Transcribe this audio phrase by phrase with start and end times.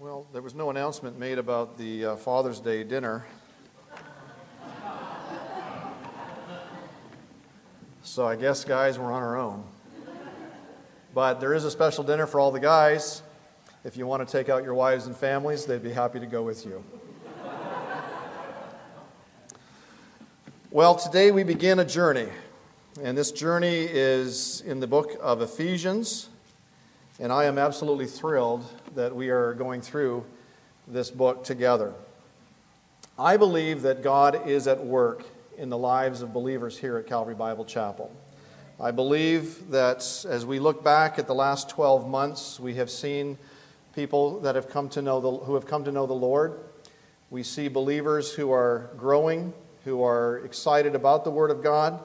[0.00, 3.26] Well, there was no announcement made about the uh, Father's Day dinner.
[8.02, 9.64] So I guess, guys, we're on our own.
[11.12, 13.24] But there is a special dinner for all the guys.
[13.82, 16.44] If you want to take out your wives and families, they'd be happy to go
[16.44, 16.84] with you.
[20.70, 22.28] well, today we begin a journey.
[23.02, 26.28] And this journey is in the book of Ephesians.
[27.20, 28.64] And I am absolutely thrilled
[28.94, 30.24] that we are going through
[30.86, 31.92] this book together.
[33.18, 35.24] I believe that God is at work
[35.56, 38.14] in the lives of believers here at Calvary Bible Chapel.
[38.78, 39.98] I believe that
[40.28, 43.36] as we look back at the last 12 months, we have seen
[43.96, 46.56] people that have come to know the, who have come to know the Lord.
[47.30, 49.52] We see believers who are growing,
[49.84, 52.00] who are excited about the Word of God.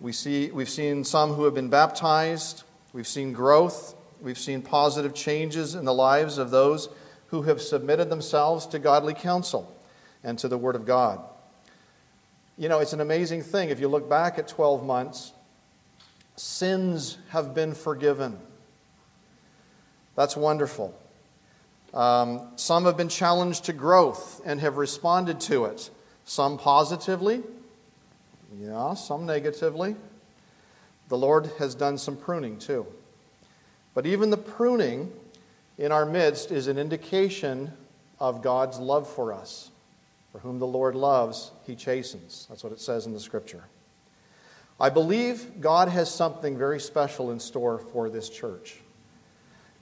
[0.00, 2.62] We see, we've seen some who have been baptized.
[2.94, 3.96] We've seen growth.
[4.22, 6.88] We've seen positive changes in the lives of those
[7.28, 9.74] who have submitted themselves to godly counsel
[10.22, 11.20] and to the Word of God.
[12.58, 13.70] You know, it's an amazing thing.
[13.70, 15.32] If you look back at 12 months,
[16.36, 18.38] sins have been forgiven.
[20.16, 20.94] That's wonderful.
[21.94, 25.90] Um, some have been challenged to growth and have responded to it,
[26.24, 27.42] some positively,
[28.60, 29.96] yeah, some negatively.
[31.08, 32.86] The Lord has done some pruning too.
[33.94, 35.12] But even the pruning
[35.78, 37.72] in our midst is an indication
[38.18, 39.70] of God's love for us.
[40.32, 42.46] For whom the Lord loves, he chastens.
[42.48, 43.64] That's what it says in the scripture.
[44.78, 48.76] I believe God has something very special in store for this church.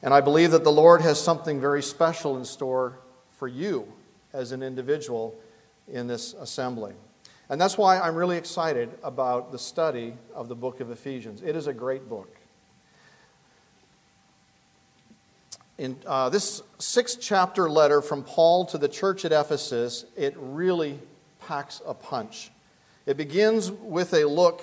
[0.03, 2.98] And I believe that the Lord has something very special in store
[3.33, 3.93] for you
[4.33, 5.39] as an individual
[5.87, 6.95] in this assembly.
[7.48, 11.43] And that's why I'm really excited about the study of the book of Ephesians.
[11.43, 12.38] It is a great book.
[15.79, 20.98] In uh, this six chapter letter from Paul to the church at Ephesus, it really
[21.47, 22.51] packs a punch.
[23.07, 24.61] It begins with a look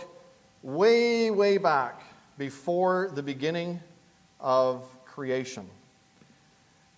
[0.61, 2.01] way, way back
[2.37, 3.79] before the beginning
[4.41, 5.69] of creation.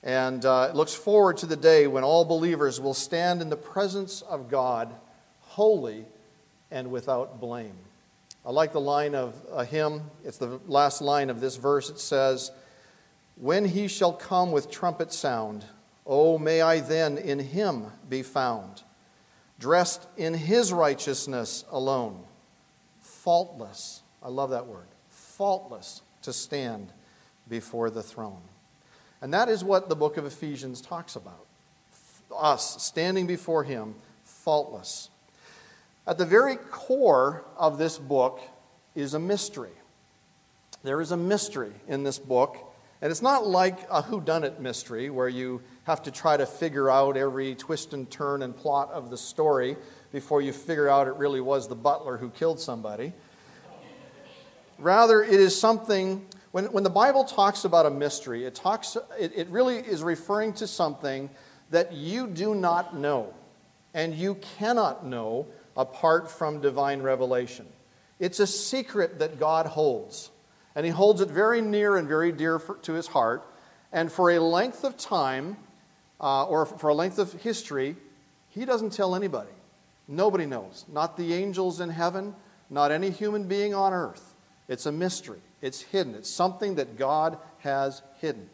[0.01, 3.55] And uh, it looks forward to the day when all believers will stand in the
[3.55, 4.91] presence of God,
[5.41, 6.05] holy
[6.71, 7.75] and without blame.
[8.43, 10.01] I like the line of a hymn.
[10.25, 11.91] It's the last line of this verse.
[11.91, 12.49] It says,
[13.39, 15.65] When he shall come with trumpet sound,
[16.05, 18.83] oh, may I then in him be found,
[19.59, 22.23] dressed in his righteousness alone,
[23.01, 24.01] faultless.
[24.23, 24.87] I love that word.
[25.09, 26.91] Faultless to stand
[27.47, 28.41] before the throne.
[29.21, 31.47] And that is what the book of Ephesians talks about
[32.35, 35.09] us standing before Him faultless.
[36.05, 38.39] At the very core of this book
[38.95, 39.71] is a mystery.
[40.83, 42.57] There is a mystery in this book,
[43.01, 47.15] and it's not like a whodunit mystery where you have to try to figure out
[47.15, 49.77] every twist and turn and plot of the story
[50.11, 53.13] before you figure out it really was the butler who killed somebody.
[54.79, 59.31] Rather, it is something when, when the Bible talks about a mystery, it, talks, it,
[59.35, 61.29] it really is referring to something
[61.69, 63.33] that you do not know
[63.93, 67.67] and you cannot know apart from divine revelation.
[68.19, 70.31] It's a secret that God holds,
[70.77, 73.43] and He holds it very near and very dear for, to His heart.
[73.91, 75.57] And for a length of time,
[76.21, 77.95] uh, or for a length of history,
[78.49, 79.49] He doesn't tell anybody.
[80.07, 80.85] Nobody knows.
[80.87, 82.35] Not the angels in heaven,
[82.69, 84.35] not any human being on earth.
[84.67, 85.39] It's a mystery.
[85.63, 86.13] It's hidden.
[86.13, 88.47] It's something that God has hidden.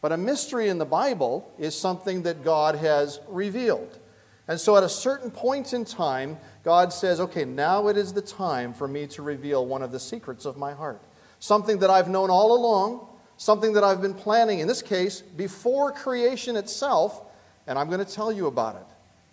[0.00, 4.00] But a mystery in the Bible is something that God has revealed.
[4.48, 8.20] And so at a certain point in time, God says, okay, now it is the
[8.20, 11.00] time for me to reveal one of the secrets of my heart.
[11.42, 13.04] Something that I've known all along,
[13.36, 17.20] something that I've been planning, in this case, before creation itself,
[17.66, 18.86] and I'm going to tell you about it.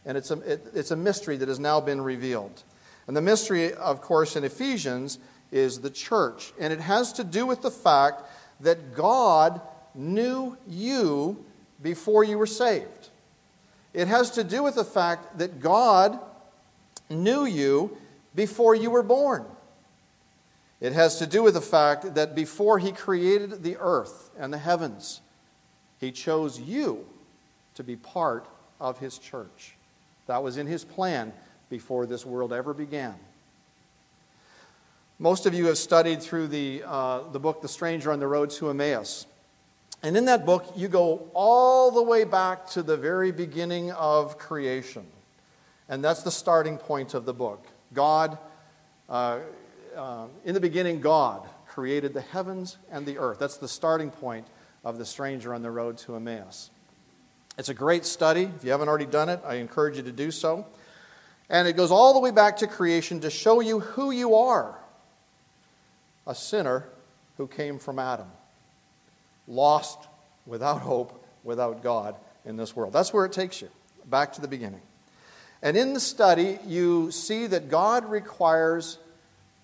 [0.08, 2.64] And it's a, it, it's a mystery that has now been revealed.
[3.06, 5.20] And the mystery, of course, in Ephesians
[5.52, 6.52] is the church.
[6.60, 8.24] And it has to do with the fact
[8.62, 9.62] that God
[9.94, 11.46] knew you
[11.84, 13.10] before you were saved.
[13.94, 16.18] It has to do with the fact that God
[17.08, 17.96] knew you
[18.34, 19.46] before you were born.
[20.82, 24.58] It has to do with the fact that before He created the earth and the
[24.58, 25.22] heavens,
[26.00, 27.06] He chose you
[27.76, 28.48] to be part
[28.80, 29.76] of His church.
[30.28, 31.34] That was in His plan
[31.70, 33.16] before this world ever began.
[35.22, 38.50] Most of you have studied through the, uh, the book, The Stranger on the Road
[38.52, 39.26] to Emmaus.
[40.02, 44.38] And in that book, you go all the way back to the very beginning of
[44.38, 45.06] creation.
[45.90, 47.66] And that's the starting point of the book.
[47.94, 48.38] God,
[49.10, 49.40] uh,
[50.00, 53.38] uh, in the beginning, God created the heavens and the earth.
[53.38, 54.48] That's the starting point
[54.86, 56.70] of The Stranger on the Road to Emmaus.
[57.58, 58.44] It's a great study.
[58.44, 60.66] If you haven't already done it, I encourage you to do so.
[61.50, 64.80] And it goes all the way back to creation to show you who you are
[66.26, 66.86] a sinner
[67.38, 68.28] who came from Adam,
[69.48, 69.98] lost,
[70.46, 72.94] without hope, without God in this world.
[72.94, 73.70] That's where it takes you,
[74.06, 74.82] back to the beginning.
[75.62, 79.00] And in the study, you see that God requires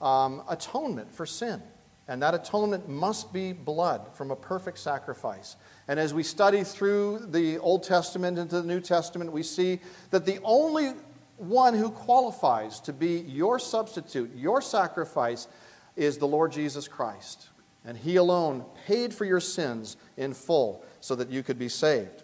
[0.06, 1.62] um, atonement for sin.
[2.08, 5.56] And that atonement must be blood from a perfect sacrifice.
[5.88, 9.80] And as we study through the Old Testament into the New Testament, we see
[10.12, 10.92] that the only
[11.38, 15.48] one who qualifies to be your substitute, your sacrifice,
[15.96, 17.50] is the Lord Jesus Christ.
[17.84, 22.24] And He alone paid for your sins in full so that you could be saved.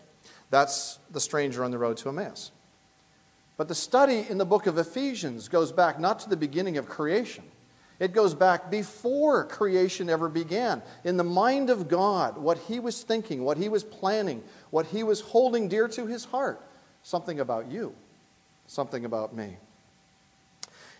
[0.51, 2.51] That's the stranger on the road to Emmaus.
[3.57, 6.87] But the study in the book of Ephesians goes back not to the beginning of
[6.87, 7.43] creation,
[8.01, 10.81] it goes back before creation ever began.
[11.03, 15.03] In the mind of God, what He was thinking, what He was planning, what He
[15.03, 16.59] was holding dear to His heart.
[17.03, 17.93] Something about you,
[18.65, 19.57] something about me.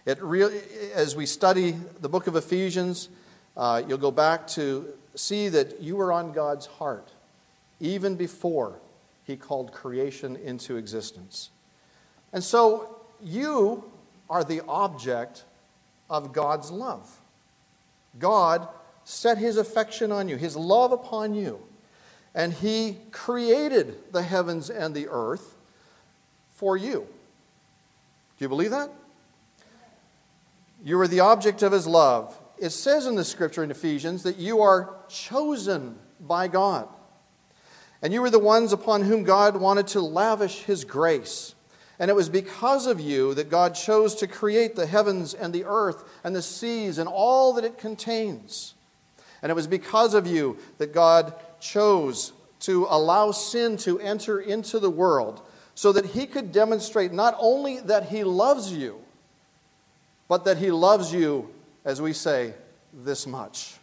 [0.05, 0.61] It really,
[0.93, 3.09] as we study the book of Ephesians,
[3.57, 7.09] uh, you'll go back to see that you were on God's heart
[7.79, 8.77] even before
[9.23, 11.49] He called creation into existence.
[12.31, 13.91] And so you
[14.29, 15.45] are the object
[16.11, 17.19] of God's love.
[18.19, 18.67] God
[19.05, 21.59] set his affection on you, his love upon you,
[22.35, 25.55] and he created the heavens and the earth
[26.51, 27.07] for you.
[28.37, 28.91] Do you believe that?
[30.83, 32.37] You are the object of his love.
[32.59, 36.87] It says in the scripture in Ephesians that you are chosen by God.
[38.01, 41.55] And you were the ones upon whom God wanted to lavish his grace.
[42.01, 45.65] And it was because of you that God chose to create the heavens and the
[45.65, 48.73] earth and the seas and all that it contains.
[49.43, 54.79] And it was because of you that God chose to allow sin to enter into
[54.79, 55.43] the world
[55.75, 58.99] so that he could demonstrate not only that he loves you,
[60.27, 61.51] but that he loves you,
[61.85, 62.55] as we say,
[62.91, 63.75] this much.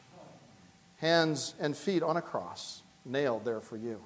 [0.97, 4.01] Hands and feet on a cross, nailed there for you.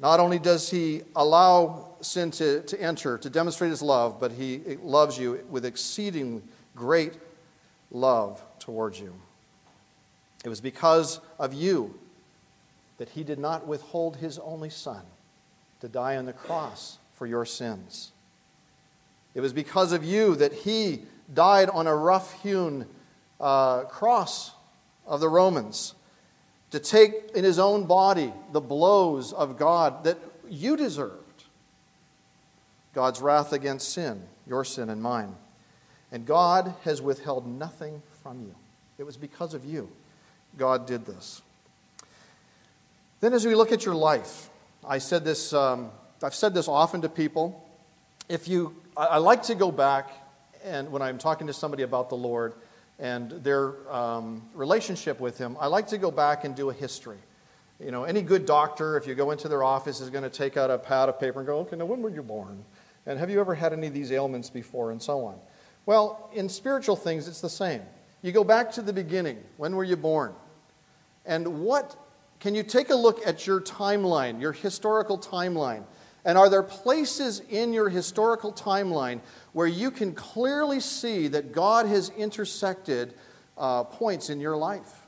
[0.00, 4.60] Not only does he allow sin to, to enter, to demonstrate his love, but he
[4.82, 6.42] loves you with exceeding
[6.74, 7.14] great
[7.90, 9.14] love towards you.
[10.44, 11.98] It was because of you
[12.98, 15.02] that he did not withhold his only son
[15.80, 18.12] to die on the cross for your sins.
[19.34, 21.02] It was because of you that he
[21.32, 22.86] died on a rough hewn
[23.40, 24.52] uh, cross
[25.06, 25.94] of the Romans
[26.74, 30.18] to take in his own body the blows of God that
[30.50, 31.44] you deserved
[32.94, 35.36] God's wrath against sin, your sin and mine.
[36.10, 38.52] And God has withheld nothing from you.
[38.98, 39.88] It was because of you
[40.58, 41.42] God did this.
[43.20, 44.50] Then, as we look at your life,
[44.84, 45.92] I said this, um,
[46.24, 47.64] I've said this often to people.
[48.28, 50.10] If you, I, I like to go back
[50.64, 52.54] and when I'm talking to somebody about the Lord,
[52.98, 57.18] and their um, relationship with him, I like to go back and do a history.
[57.80, 60.56] You know, any good doctor, if you go into their office, is going to take
[60.56, 62.64] out a pad of paper and go, okay, now when were you born?
[63.06, 64.92] And have you ever had any of these ailments before?
[64.92, 65.38] And so on.
[65.86, 67.82] Well, in spiritual things, it's the same.
[68.22, 69.38] You go back to the beginning.
[69.56, 70.32] When were you born?
[71.26, 71.96] And what
[72.40, 75.84] can you take a look at your timeline, your historical timeline?
[76.24, 79.20] And are there places in your historical timeline
[79.52, 83.14] where you can clearly see that God has intersected
[83.58, 85.06] uh, points in your life?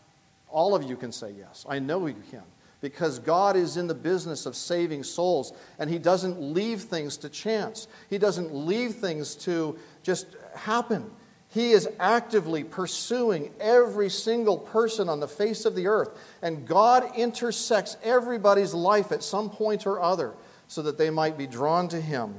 [0.49, 1.65] All of you can say yes.
[1.69, 2.43] I know you can.
[2.83, 7.31] Because God is in the business of saving souls, and He doesn't leave things to
[7.31, 7.89] chance.
[8.11, 11.11] He doesn't leave things to just happen.
[11.49, 16.11] He is actively pursuing every single person on the face of the earth,
[16.43, 20.35] and God intersects everybody's life at some point or other
[20.69, 22.35] so that they might be drawn to Him.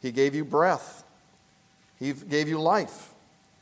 [0.00, 1.04] He gave you breath,
[1.98, 3.10] He gave you life,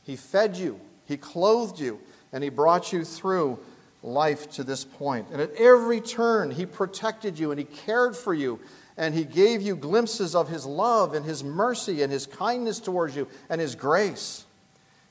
[0.05, 2.01] He fed you, He clothed you,
[2.33, 3.59] and He brought you through
[4.03, 5.29] life to this point.
[5.31, 8.61] And at every turn, He protected you and He cared for you.
[9.01, 13.17] And he gave you glimpses of his love and his mercy and his kindness towards
[13.17, 14.45] you and his grace.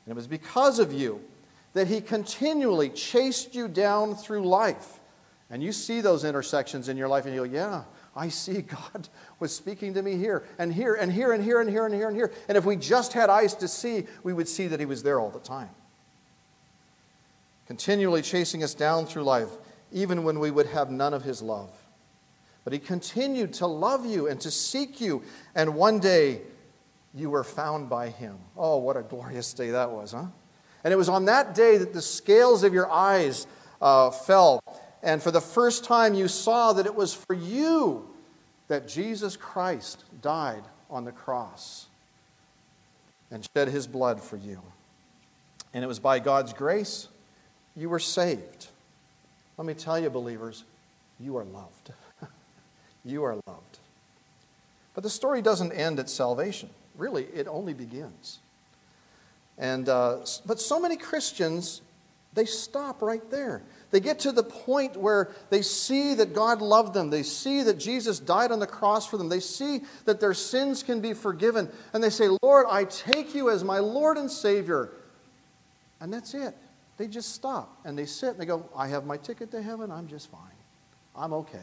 [0.06, 1.24] And it was because of you
[1.74, 5.00] that he continually chased you down through life.
[5.50, 7.84] And you see those intersections in your life and you go, yeah,
[8.16, 8.62] I see
[8.94, 9.08] God
[9.40, 12.08] was speaking to me here and here and here and here and here and here
[12.08, 12.32] and here.
[12.48, 15.20] And if we just had eyes to see, we would see that He was there
[15.20, 15.70] all the time.
[17.68, 19.50] Continually chasing us down through life,
[19.92, 21.72] even when we would have none of His love.
[22.64, 25.24] But He continued to love you and to seek you.
[25.56, 26.42] And one day,
[27.14, 28.38] you were found by Him.
[28.58, 30.26] Oh, what a glorious day that was, huh?
[30.84, 33.48] And it was on that day that the scales of your eyes
[33.82, 34.62] uh, fell
[35.02, 38.08] and for the first time you saw that it was for you
[38.68, 41.88] that Jesus Christ died on the cross
[43.32, 44.62] and shed his blood for you.
[45.74, 47.08] And it was by God's grace
[47.76, 48.68] you were saved.
[49.58, 50.64] Let me tell you, believers,
[51.20, 51.94] you are loved.
[53.06, 53.80] you are loved.
[54.94, 56.70] But the story doesn't end at salvation.
[56.98, 58.40] Really, it only begins.
[59.58, 61.82] And, uh, but so many Christians,
[62.34, 63.62] they stop right there.
[63.92, 67.10] They get to the point where they see that God loved them.
[67.10, 69.30] They see that Jesus died on the cross for them.
[69.30, 71.70] They see that their sins can be forgiven.
[71.94, 74.92] And they say, Lord, I take you as my Lord and Savior.
[76.00, 76.56] And that's it.
[76.98, 79.92] They just stop and they sit and they go, I have my ticket to heaven.
[79.92, 80.42] I'm just fine.
[81.16, 81.58] I'm okay.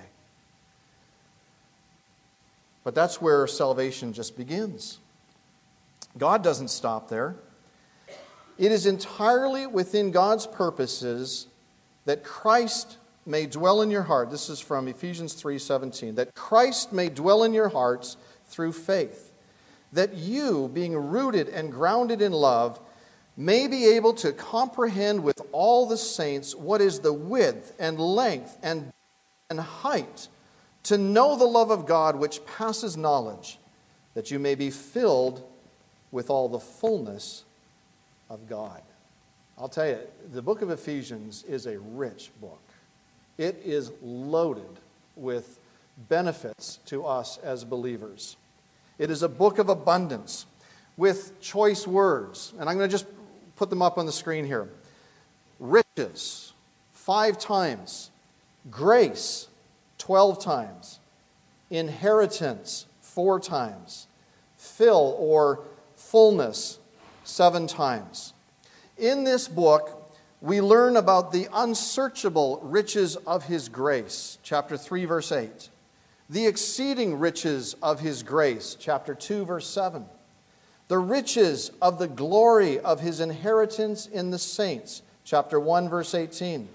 [2.83, 4.99] But that's where salvation just begins.
[6.17, 7.37] God doesn't stop there.
[8.59, 11.49] It is entirely within God's purposes
[12.07, 12.97] that Christ
[13.27, 14.31] may dwell in your heart.
[14.31, 16.15] This is from Ephesians 3:17.
[16.15, 19.33] That Christ may dwell in your hearts through faith.
[19.93, 22.81] That you, being rooted and grounded in love,
[23.37, 28.57] may be able to comprehend with all the saints what is the width and length
[28.63, 28.93] and,
[29.51, 30.29] and height,
[30.85, 33.59] to know the love of God which passes knowledge,
[34.15, 35.43] that you may be filled
[36.11, 37.45] with all the fullness
[38.31, 38.83] of God.
[39.59, 39.99] I'll tell you,
[40.33, 42.61] the book of Ephesians is a rich book.
[43.39, 44.81] It is loaded
[45.17, 45.59] with
[46.09, 48.37] benefits to us as believers.
[48.99, 50.47] It is a book of abundance
[50.97, 52.53] with choice words.
[52.59, 53.07] And I'm going to just
[53.57, 54.69] put them up on the screen here
[55.59, 56.53] riches,
[56.93, 58.11] five times,
[58.71, 59.49] grace,
[59.97, 60.99] 12 times,
[61.71, 64.07] inheritance, four times,
[64.59, 65.61] fill or
[65.95, 66.79] fullness,
[67.25, 68.35] seven times.
[68.99, 70.11] In this book,
[70.41, 75.69] we learn about the unsearchable riches of his grace, chapter 3, verse 8.
[76.31, 80.07] The exceeding riches of his grace, chapter 2, verse 7.
[80.89, 86.67] The riches of the glory of his inheritance in the saints, chapter 1, verse 18.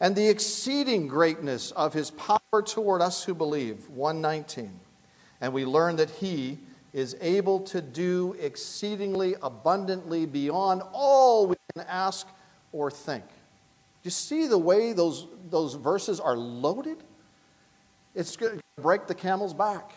[0.00, 4.80] And the exceeding greatness of his power toward us who believe, 119.
[5.40, 6.58] And we learn that he
[6.92, 12.26] is able to do exceedingly abundantly beyond all we can ask
[12.72, 13.24] or think.
[13.26, 16.98] Do you see the way those, those verses are loaded?
[18.14, 19.92] It's going to break the camel's back.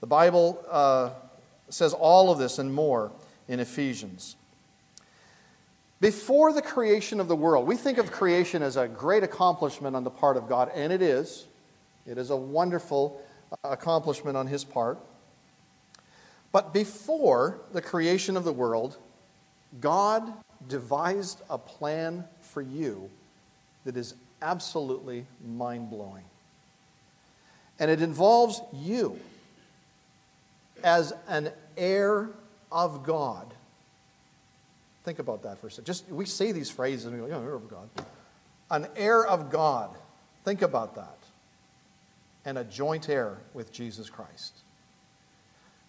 [0.00, 1.10] The Bible uh,
[1.68, 3.12] says all of this and more
[3.48, 4.36] in Ephesians.
[6.00, 10.02] Before the creation of the world, we think of creation as a great accomplishment on
[10.02, 11.46] the part of God, and it is.
[12.06, 13.20] It is a wonderful
[13.64, 14.98] accomplishment on his part.
[16.52, 18.96] But before the creation of the world,
[19.80, 20.32] God
[20.68, 23.08] devised a plan for you
[23.84, 26.24] that is absolutely mind blowing.
[27.78, 29.18] And it involves you
[30.82, 32.28] as an heir
[32.70, 33.52] of God.
[35.04, 35.86] Think about that for a second.
[35.86, 37.88] Just we say these phrases and we go, heir of God.
[38.70, 39.90] An heir of God.
[40.44, 41.19] Think about that
[42.44, 44.54] and a joint heir with Jesus Christ.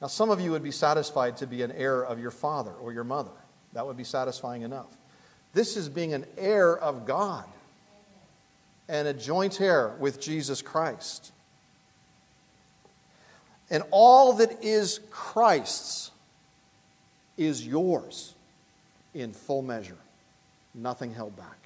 [0.02, 2.92] Now, some of you would be satisfied to be an heir of your father or
[2.92, 3.32] your mother.
[3.74, 4.98] That would be satisfying enough.
[5.54, 7.46] This is being an heir of God
[8.90, 11.32] and a joint heir with Jesus Christ.
[13.70, 16.12] And all that is Christ's
[17.38, 18.34] is yours
[19.14, 19.98] in full measure,
[20.74, 21.61] nothing held back.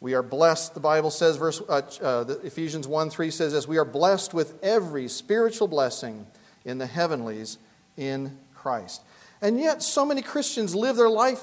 [0.00, 3.78] We are blessed, the Bible says, verse, uh, uh, Ephesians 1 3 says, as we
[3.78, 6.26] are blessed with every spiritual blessing
[6.64, 7.58] in the heavenlies
[7.96, 9.02] in Christ.
[9.42, 11.42] And yet, so many Christians live their life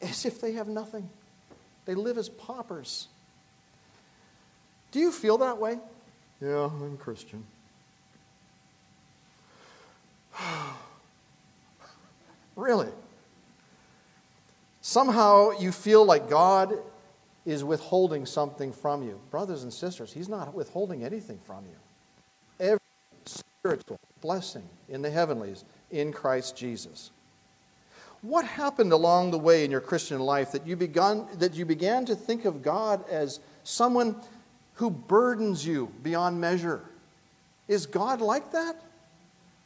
[0.00, 1.10] as if they have nothing.
[1.84, 3.08] They live as paupers.
[4.92, 5.78] Do you feel that way?
[6.40, 7.44] Yeah, I'm Christian.
[12.56, 12.88] really?
[14.80, 16.78] Somehow you feel like God
[17.50, 19.20] is withholding something from you.
[19.30, 21.76] Brothers and sisters, He's not withholding anything from you.
[22.60, 22.80] Every
[23.26, 27.10] spiritual blessing in the heavenlies in Christ Jesus.
[28.22, 32.04] What happened along the way in your Christian life that you, begun, that you began
[32.06, 34.14] to think of God as someone
[34.74, 36.82] who burdens you beyond measure?
[37.66, 38.76] Is God like that?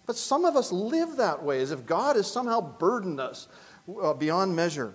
[0.06, 3.48] But some of us live that way, as if God has somehow burdened us
[4.00, 4.94] uh, beyond measure.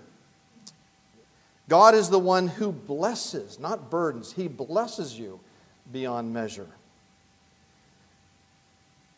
[1.69, 4.33] God is the one who blesses, not burdens.
[4.33, 5.39] He blesses you
[5.91, 6.67] beyond measure.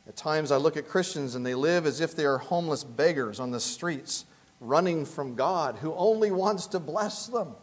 [0.06, 3.40] At times I look at Christians and they live as if they are homeless beggars
[3.40, 4.26] on the streets,
[4.60, 7.56] running from God who only wants to bless them.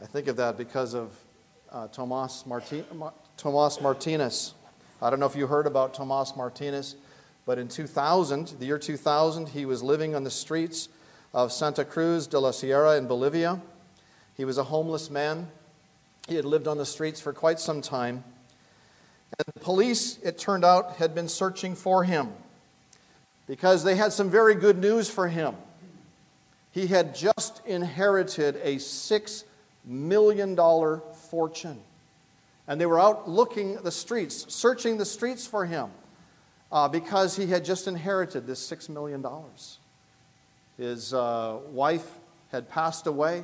[0.00, 1.18] I think of that because of
[1.72, 2.84] uh, Tomas, Marti-
[3.36, 4.54] Tomas Martinez.
[5.02, 6.94] I don't know if you heard about Tomas Martinez,
[7.44, 10.88] but in 2000, the year 2000, he was living on the streets
[11.32, 13.60] of Santa Cruz de la Sierra in Bolivia.
[14.36, 15.48] He was a homeless man.
[16.28, 18.24] He had lived on the streets for quite some time.
[19.38, 22.30] And the police, it turned out, had been searching for him
[23.46, 25.54] because they had some very good news for him.
[26.70, 29.44] He had just inherited a $6
[29.84, 30.56] million
[31.30, 31.80] fortune.
[32.66, 35.90] And they were out looking the streets, searching the streets for him
[36.70, 39.24] uh, because he had just inherited this $6 million.
[40.78, 42.08] His uh, wife
[42.50, 43.42] had passed away.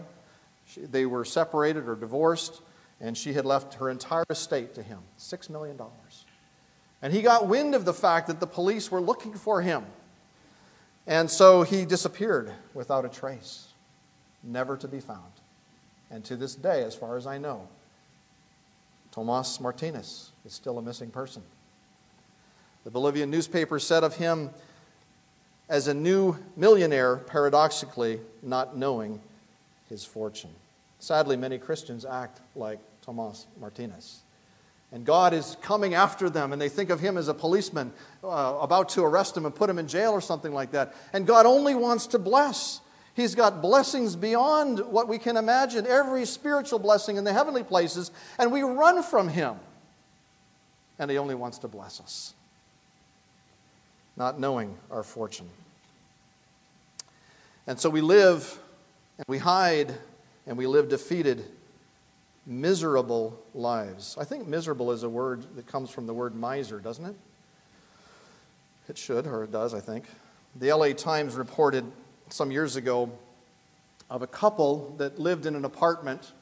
[0.66, 2.62] She, they were separated or divorced,
[3.00, 5.78] and she had left her entire estate to him $6 million.
[7.02, 9.84] And he got wind of the fact that the police were looking for him.
[11.06, 13.68] And so he disappeared without a trace,
[14.42, 15.32] never to be found.
[16.10, 17.68] And to this day, as far as I know,
[19.10, 21.42] Tomas Martinez is still a missing person.
[22.84, 24.50] The Bolivian newspaper said of him
[25.68, 29.20] as a new millionaire, paradoxically, not knowing
[29.88, 30.50] his fortune.
[30.98, 34.20] Sadly, many Christians act like Tomas Martinez.
[34.92, 37.92] And God is coming after them, and they think of him as a policeman
[38.22, 40.94] uh, about to arrest him and put him in jail or something like that.
[41.12, 42.80] And God only wants to bless.
[43.14, 48.10] He's got blessings beyond what we can imagine, every spiritual blessing in the heavenly places,
[48.38, 49.56] and we run from Him.
[50.98, 52.34] And He only wants to bless us,
[54.16, 55.48] not knowing our fortune.
[57.66, 58.58] And so we live
[59.18, 59.94] and we hide
[60.46, 61.44] and we live defeated,
[62.46, 64.16] miserable lives.
[64.18, 67.16] I think miserable is a word that comes from the word miser, doesn't it?
[68.88, 70.04] It should, or it does, I think.
[70.56, 71.90] The LA Times reported
[72.28, 73.10] some years ago
[74.10, 76.32] of a couple that lived in an apartment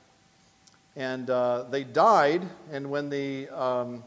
[0.97, 4.03] and uh, they died and when the um,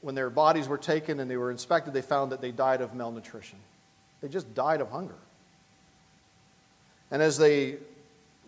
[0.00, 2.94] when their bodies were taken and they were inspected they found that they died of
[2.94, 3.58] malnutrition
[4.20, 5.14] they just died of hunger
[7.10, 7.76] and as they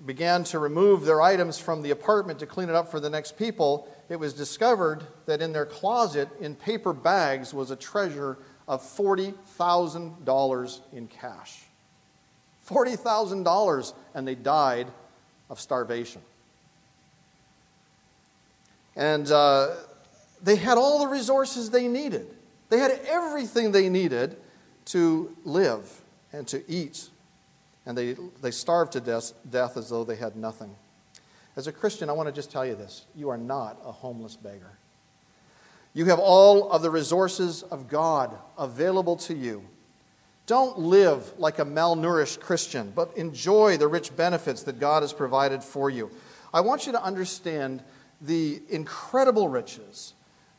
[0.07, 3.37] began to remove their items from the apartment to clean it up for the next
[3.37, 8.37] people it was discovered that in their closet in paper bags was a treasure
[8.69, 11.63] of $40,000 in cash.
[12.69, 14.87] $40,000, and they died
[15.51, 16.21] of starvation.
[18.95, 19.75] And uh,
[20.43, 22.27] they had all the resources they needed.
[22.69, 24.37] They had everything they needed
[24.87, 26.01] to live
[26.33, 27.09] and to eat.
[27.87, 30.75] And they, they starved to death, death as though they had nothing.
[31.57, 34.37] As a Christian, I want to just tell you this you are not a homeless
[34.37, 34.79] beggar.
[35.95, 39.63] You have all of the resources of God available to you.
[40.47, 45.63] Don't live like a malnourished Christian, but enjoy the rich benefits that God has provided
[45.63, 46.11] for you.
[46.53, 47.83] I want you to understand
[48.21, 50.15] the incredible riches.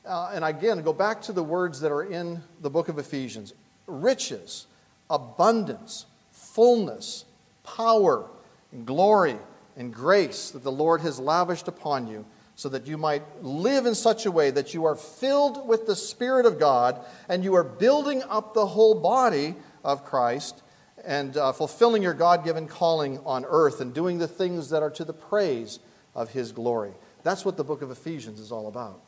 [0.06, 3.54] Uh, and again, go back to the words that are in the book of Ephesians
[3.88, 4.68] riches,
[5.10, 7.26] abundance, fullness,
[7.64, 8.30] power,
[8.72, 9.38] and glory,
[9.78, 13.96] and grace that the Lord has lavished upon you so that you might live in
[13.96, 17.64] such a way that you are filled with the Spirit of God and you are
[17.64, 20.62] building up the whole body of Christ
[21.04, 24.92] and uh, fulfilling your God given calling on earth and doing the things that are
[24.92, 25.80] to the praise
[26.16, 26.92] of His glory.
[27.24, 29.02] That's what the book of Ephesians is all about.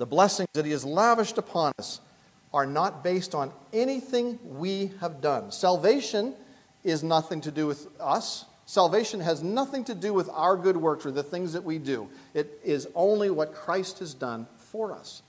[0.00, 2.00] The blessings that He has lavished upon us
[2.54, 5.52] are not based on anything we have done.
[5.52, 6.32] Salvation
[6.82, 8.46] is nothing to do with us.
[8.64, 12.08] Salvation has nothing to do with our good works or the things that we do.
[12.32, 15.20] It is only what Christ has done for us.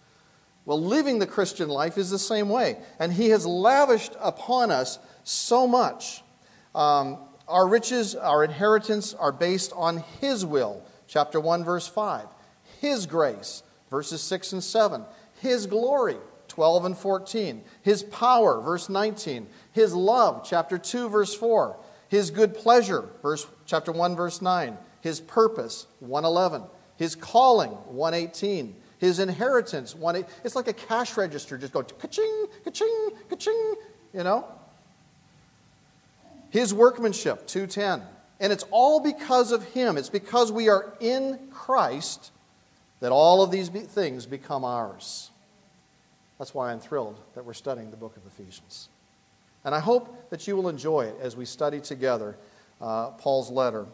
[0.63, 2.77] Well, living the Christian life is the same way.
[2.97, 6.23] And He has lavished upon us so much.
[6.73, 10.81] Um, our riches, our inheritance are based on His will.
[11.07, 12.25] Chapter 1, verse 5.
[12.79, 15.03] His grace, verses 6 and 7.
[15.41, 17.63] His glory, 12 and 14.
[17.83, 19.45] His power, verse 19.
[19.73, 21.77] His love, chapter 2, verse 4
[22.11, 24.77] his good pleasure, verse, chapter 1, verse 9.
[24.99, 26.63] His purpose, 111.
[26.97, 28.75] His calling, 118.
[28.97, 33.75] His inheritance, 1 It's like a cash register just going ka-ching, ka-ching, ka-ching,
[34.13, 34.45] you know?
[36.49, 38.05] His workmanship, 210.
[38.41, 39.95] And it's all because of him.
[39.95, 42.31] It's because we are in Christ
[43.01, 45.31] that all of these things become ours.
[46.39, 48.89] That's why I'm thrilled that we're studying the book of Ephesians.
[49.65, 52.37] And I hope that you will enjoy it as we study together
[52.79, 53.85] uh, Paul's letter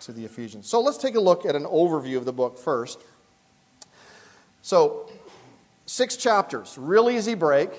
[0.00, 0.68] to the Ephesians.
[0.68, 3.00] So let's take a look at an overview of the book first.
[4.62, 5.10] So,
[5.86, 7.70] six chapters, real easy break.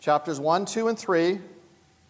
[0.00, 1.38] Chapters 1, 2, and 3,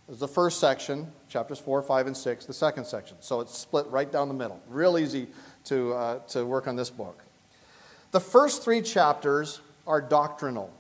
[0.09, 3.17] is the first section, chapters 4, 5, and 6, the second section.
[3.21, 4.61] So it's split right down the middle.
[4.69, 5.27] Real easy
[5.65, 7.23] to, uh, to work on this book.
[8.11, 10.71] The first three chapters are doctrinal,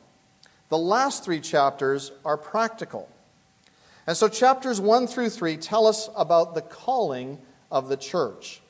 [0.68, 3.08] the last three chapters are practical.
[4.06, 7.38] And so chapters 1 through 3 tell us about the calling
[7.70, 8.60] of the church.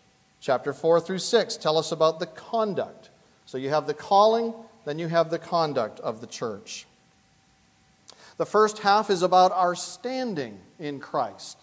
[0.41, 3.11] Chapter 4 through 6 tell us about the conduct.
[3.47, 4.53] So you have the calling,
[4.85, 6.87] then you have the conduct of the church.
[8.37, 11.59] The first half is about our standing in Christ.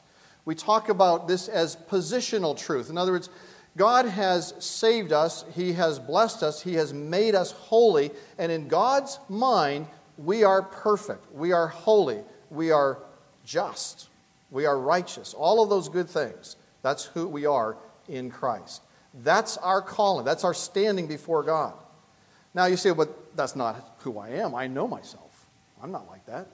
[0.46, 2.90] We talk about this as positional truth.
[2.90, 3.30] In other words,
[3.78, 8.68] God has saved us, He has blessed us, He has made us holy, and in
[8.68, 9.88] God's mind,
[10.18, 12.98] we are perfect, we are holy, we are
[13.46, 14.10] just,
[14.50, 15.34] we are righteous.
[15.34, 16.56] All of those good things.
[16.82, 17.78] That's who we are
[18.10, 18.82] in Christ.
[19.24, 21.74] That's our calling, that's our standing before God.
[22.56, 24.56] Now you say, but that's not who I am.
[24.56, 25.48] I know myself.
[25.82, 26.48] I'm not like that.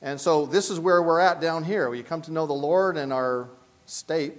[0.00, 1.90] And so this is where we're at down here.
[1.90, 3.48] We come to know the Lord and our
[3.84, 4.34] state.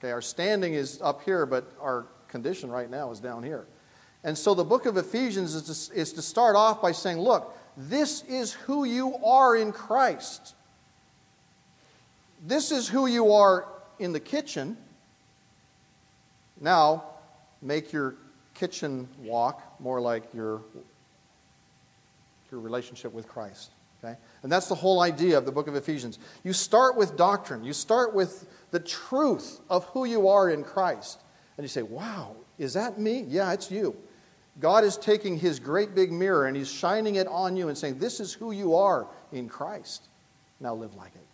[0.00, 3.66] Okay, our standing is up here, but our condition right now is down here.
[4.24, 7.56] And so the book of Ephesians is to, is to start off by saying, look,
[7.76, 10.54] this is who you are in Christ.
[12.46, 13.66] This is who you are
[13.98, 14.76] in the kitchen.
[16.60, 17.04] Now,
[17.60, 18.14] make your
[18.54, 20.62] kitchen walk more like your,
[22.50, 23.70] your relationship with Christ.
[24.02, 24.16] Okay?
[24.42, 26.18] And that's the whole idea of the book of Ephesians.
[26.44, 31.20] You start with doctrine, you start with the truth of who you are in Christ.
[31.56, 33.24] And you say, wow, is that me?
[33.28, 33.96] Yeah, it's you.
[34.60, 37.98] God is taking his great big mirror and he's shining it on you and saying,
[37.98, 40.08] This is who you are in Christ.
[40.60, 41.26] Now live like it.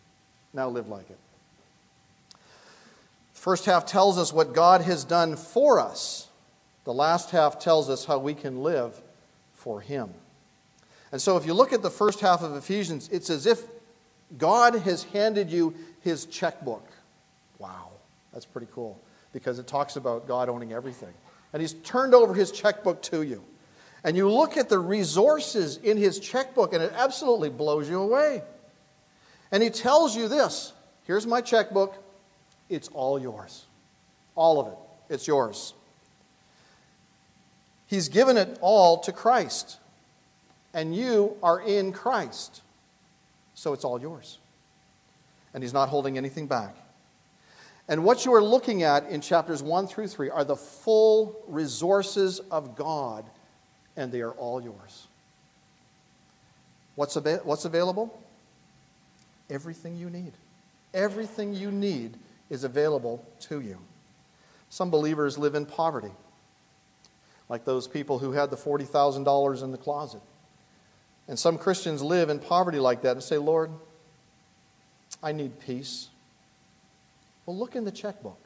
[0.52, 1.18] Now live like it.
[2.30, 6.28] The first half tells us what God has done for us,
[6.84, 9.00] the last half tells us how we can live
[9.54, 10.10] for him.
[11.10, 13.62] And so, if you look at the first half of Ephesians, it's as if
[14.38, 16.85] God has handed you his checkbook.
[17.58, 17.90] Wow,
[18.32, 19.00] that's pretty cool
[19.32, 21.12] because it talks about God owning everything.
[21.52, 23.42] And he's turned over his checkbook to you.
[24.04, 28.42] And you look at the resources in his checkbook, and it absolutely blows you away.
[29.50, 30.72] And he tells you this
[31.04, 31.94] here's my checkbook,
[32.68, 33.64] it's all yours.
[34.34, 35.72] All of it, it's yours.
[37.86, 39.78] He's given it all to Christ
[40.76, 42.60] and you are in Christ.
[43.54, 44.38] So it's all yours.
[45.54, 46.76] And He's not holding anything back.
[47.88, 52.40] And what you are looking at in chapters 1 through 3 are the full resources
[52.50, 53.24] of God,
[53.96, 55.06] and they are all yours.
[56.96, 58.20] What's, av- what's available?
[59.48, 60.32] Everything you need.
[60.92, 62.16] Everything you need
[62.50, 63.78] is available to you.
[64.68, 66.10] Some believers live in poverty,
[67.48, 70.22] like those people who had the $40,000 in the closet.
[71.28, 73.70] And some Christians live in poverty like that and say, Lord,
[75.22, 76.08] I need peace.
[77.46, 78.40] Well, look in the checkbook.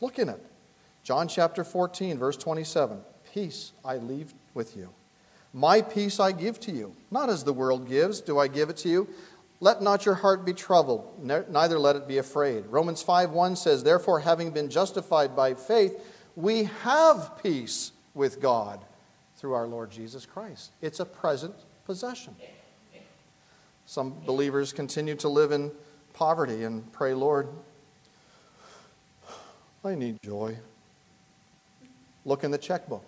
[0.00, 0.42] Look in it.
[1.04, 2.98] John chapter 14, verse 27.
[3.32, 4.88] Peace I leave with you.
[5.52, 6.94] My peace I give to you.
[7.10, 9.08] Not as the world gives, do I give it to you.
[9.60, 12.64] Let not your heart be troubled, neither let it be afraid.
[12.68, 16.00] Romans 5 1 says, Therefore, having been justified by faith,
[16.34, 18.80] we have peace with God
[19.36, 20.72] through our Lord Jesus Christ.
[20.80, 22.34] It's a present possession.
[23.84, 25.70] Some believers continue to live in
[26.14, 27.48] poverty and pray, Lord,
[29.84, 30.56] I need joy.
[32.24, 33.04] Look in the checkbook.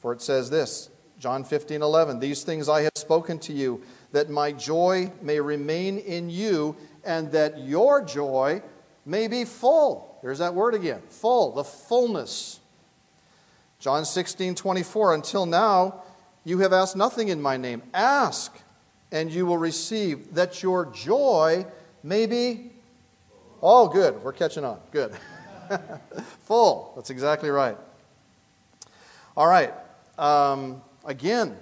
[0.00, 4.30] For it says this John 15, 11, These things I have spoken to you, that
[4.30, 8.62] my joy may remain in you, and that your joy
[9.04, 10.18] may be full.
[10.22, 12.60] There's that word again full, the fullness.
[13.78, 16.02] John 16, 24, Until now,
[16.44, 17.82] you have asked nothing in my name.
[17.94, 18.56] Ask,
[19.12, 21.64] and you will receive, that your joy
[22.02, 22.72] may be.
[23.62, 24.22] Oh, good.
[24.22, 24.80] We're catching on.
[24.90, 25.12] Good.
[26.44, 26.92] Full.
[26.96, 27.76] That's exactly right.
[29.36, 29.72] All right.
[30.18, 31.56] Um, again,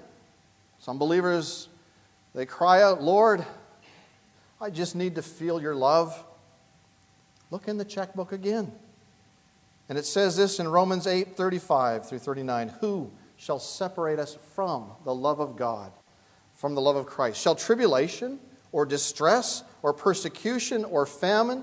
[0.79, 1.69] some believers,
[2.35, 3.45] they cry out, Lord,
[4.61, 6.25] I just need to feel your love.
[7.51, 8.73] Look in the checkbook again.
[9.89, 12.69] And it says this in Romans 8 35 through 39.
[12.81, 15.93] Who shall separate us from the love of God,
[16.55, 17.41] from the love of Christ?
[17.41, 18.41] Shall tribulation
[18.73, 21.63] or distress or persecution or famine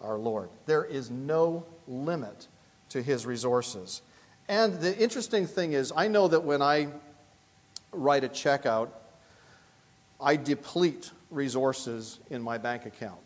[0.00, 0.50] our Lord.
[0.66, 2.48] There is no limit
[2.90, 4.02] to his resources.
[4.48, 6.88] And the interesting thing is, I know that when I
[7.92, 9.02] write a check out,
[10.20, 13.20] I deplete resources in my bank account.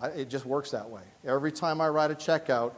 [0.00, 1.02] I, it just works that way.
[1.24, 2.74] Every time I write a check out,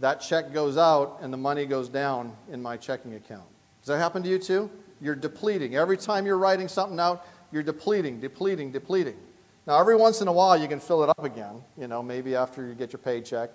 [0.00, 3.48] that check goes out and the money goes down in my checking account.
[3.80, 4.70] Does that happen to you too?
[5.00, 5.76] You're depleting.
[5.76, 9.16] Every time you're writing something out, you're depleting, depleting, depleting.
[9.66, 12.34] Now, every once in a while, you can fill it up again, you know, maybe
[12.34, 13.50] after you get your paycheck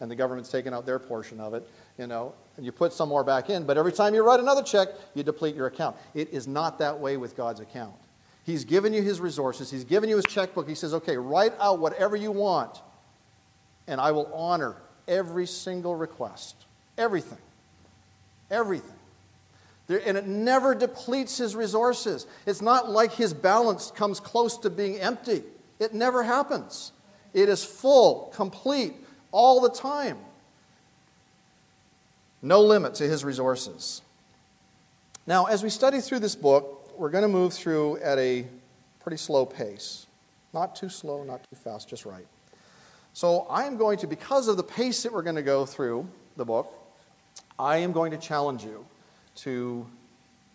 [0.00, 3.08] and the government's taken out their portion of it, you know, and you put some
[3.08, 3.64] more back in.
[3.64, 5.96] But every time you write another check, you deplete your account.
[6.14, 7.94] It is not that way with God's account.
[8.44, 10.68] He's given you his resources, He's given you his checkbook.
[10.68, 12.80] He says, okay, write out whatever you want,
[13.86, 14.74] and I will honor
[15.06, 16.56] every single request.
[16.98, 17.38] Everything.
[18.50, 18.90] Everything.
[19.86, 22.26] There, and it never depletes his resources.
[22.46, 25.42] It's not like his balance comes close to being empty.
[25.82, 26.92] It never happens.
[27.34, 28.94] It is full, complete,
[29.32, 30.18] all the time.
[32.40, 34.00] No limit to his resources.
[35.26, 38.46] Now, as we study through this book, we're going to move through at a
[39.00, 40.06] pretty slow pace.
[40.54, 42.26] Not too slow, not too fast, just right.
[43.12, 46.06] So, I am going to, because of the pace that we're going to go through
[46.36, 46.72] the book,
[47.58, 48.86] I am going to challenge you
[49.36, 49.84] to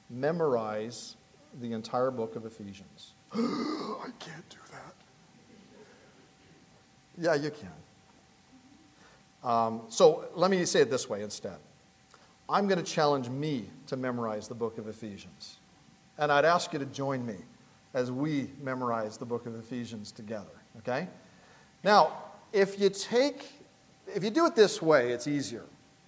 [0.09, 1.17] memorize
[1.59, 3.11] the entire book of Ephesians.
[3.33, 4.86] I can't do that.
[7.17, 7.69] Yeah, you can.
[9.43, 11.57] Um, so let me say it this way instead.
[12.49, 15.57] I'm going to challenge me to memorize the book of Ephesians.
[16.17, 17.35] And I'd ask you to join me
[17.93, 21.07] as we memorize the book of Ephesians together, okay?
[21.83, 22.13] Now,
[22.53, 23.45] if you take,
[24.13, 25.63] if you do it this way, it's easier.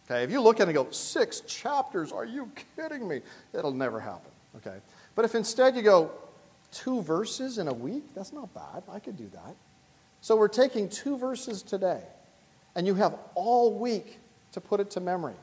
[0.06, 3.22] Okay, if you look at it and go, six chapters, are you kidding me?
[3.54, 4.32] It'll never happen.
[4.58, 4.78] Okay,
[5.16, 6.12] but if instead you go,
[6.72, 8.84] two verses in a week, that's not bad.
[8.92, 9.56] I could do that.
[10.22, 12.02] So we're taking two verses today,
[12.76, 14.20] and you have all week
[14.52, 15.36] to put it to memory.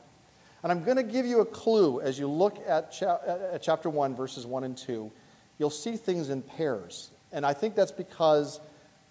[0.63, 3.89] And I'm going to give you a clue as you look at, cha- at chapter
[3.89, 5.11] 1, verses 1 and 2.
[5.59, 7.11] You'll see things in pairs.
[7.31, 8.59] And I think that's because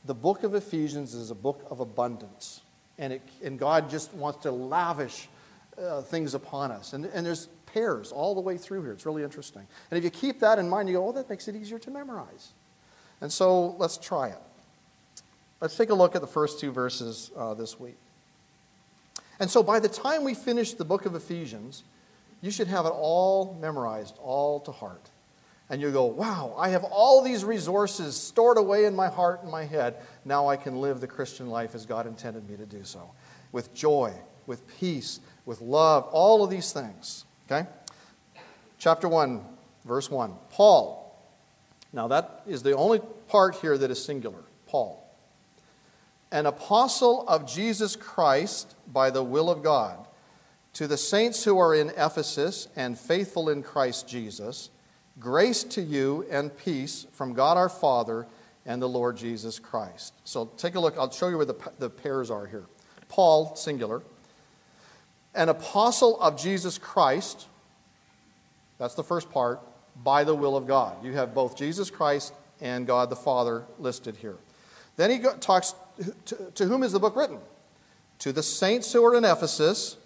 [0.05, 2.61] the book of Ephesians is a book of abundance.
[2.99, 5.29] And, it, and God just wants to lavish
[5.79, 6.93] uh, things upon us.
[6.93, 8.93] And, and there's pairs all the way through here.
[8.93, 9.67] It's really interesting.
[9.91, 11.91] And if you keep that in mind, you go, oh, that makes it easier to
[11.91, 12.53] memorize.
[13.21, 14.39] And so let's try it.
[15.67, 17.97] Let's take a look at the first two verses uh, this week.
[19.41, 21.83] And so by the time we finish the book of Ephesians,
[22.41, 25.11] you should have it all memorized, all to heart.
[25.69, 29.51] And you go, wow, I have all these resources stored away in my heart and
[29.51, 29.97] my head.
[30.25, 33.11] Now I can live the Christian life as God intended me to do so
[33.51, 34.15] with joy,
[34.47, 37.25] with peace, with love, all of these things.
[37.51, 37.69] Okay?
[38.79, 39.45] Chapter 1,
[39.85, 40.33] verse 1.
[40.49, 41.21] Paul.
[41.93, 44.45] Now, that is the only part here that is singular.
[44.69, 45.03] Paul.
[46.33, 50.07] An apostle of Jesus Christ by the will of God,
[50.75, 54.71] to the saints who are in Ephesus and faithful in Christ Jesus,
[55.19, 58.27] grace to you and peace from God our Father
[58.67, 60.13] and the Lord Jesus Christ.
[60.25, 60.99] So take a look.
[60.99, 62.67] I'll show you where the, the pairs are here.
[63.09, 64.03] Paul, singular
[65.37, 67.47] an apostle of Jesus Christ,
[68.79, 69.61] that's the first part,
[70.03, 71.05] by the will of God.
[71.05, 74.37] You have both Jesus Christ and God the Father listed here.
[74.97, 75.75] Then he talks
[76.27, 77.39] to, to whom is the book written?
[78.21, 79.97] To the saints who are in Ephesus,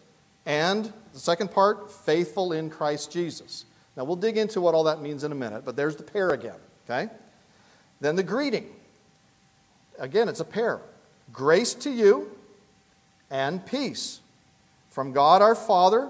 [0.47, 3.65] and the second part, faithful in Christ Jesus.
[3.97, 6.31] Now we'll dig into what all that means in a minute, but there's the pair
[6.31, 7.13] again, okay?
[8.01, 8.67] Then the greeting.
[9.99, 10.81] Again, it's a pair.
[11.33, 12.31] Grace to you
[13.31, 14.21] and peace
[14.89, 16.09] from God our Father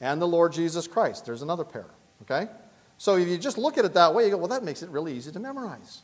[0.00, 1.26] and the Lord Jesus Christ.
[1.26, 1.86] There's another pair,
[2.22, 2.50] okay?
[2.98, 4.90] So if you just look at it that way, you go, well, that makes it
[4.90, 6.02] really easy to memorize.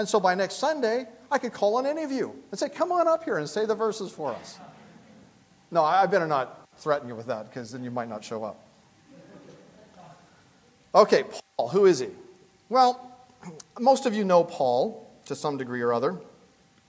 [0.00, 2.90] And so by next Sunday, I could call on any of you and say, come
[2.90, 4.58] on up here and say the verses for us.
[5.70, 8.64] No, I better not threaten you with that because then you might not show up.
[10.94, 11.24] Okay,
[11.58, 12.08] Paul, who is he?
[12.70, 13.14] Well,
[13.78, 16.16] most of you know Paul to some degree or other.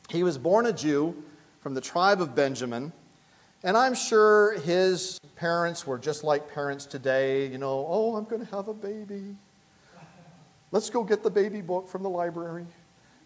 [0.07, 1.21] He was born a Jew
[1.59, 2.93] from the tribe of Benjamin
[3.65, 8.45] and I'm sure his parents were just like parents today, you know, oh, I'm going
[8.45, 9.35] to have a baby.
[10.71, 12.65] Let's go get the baby book from the library.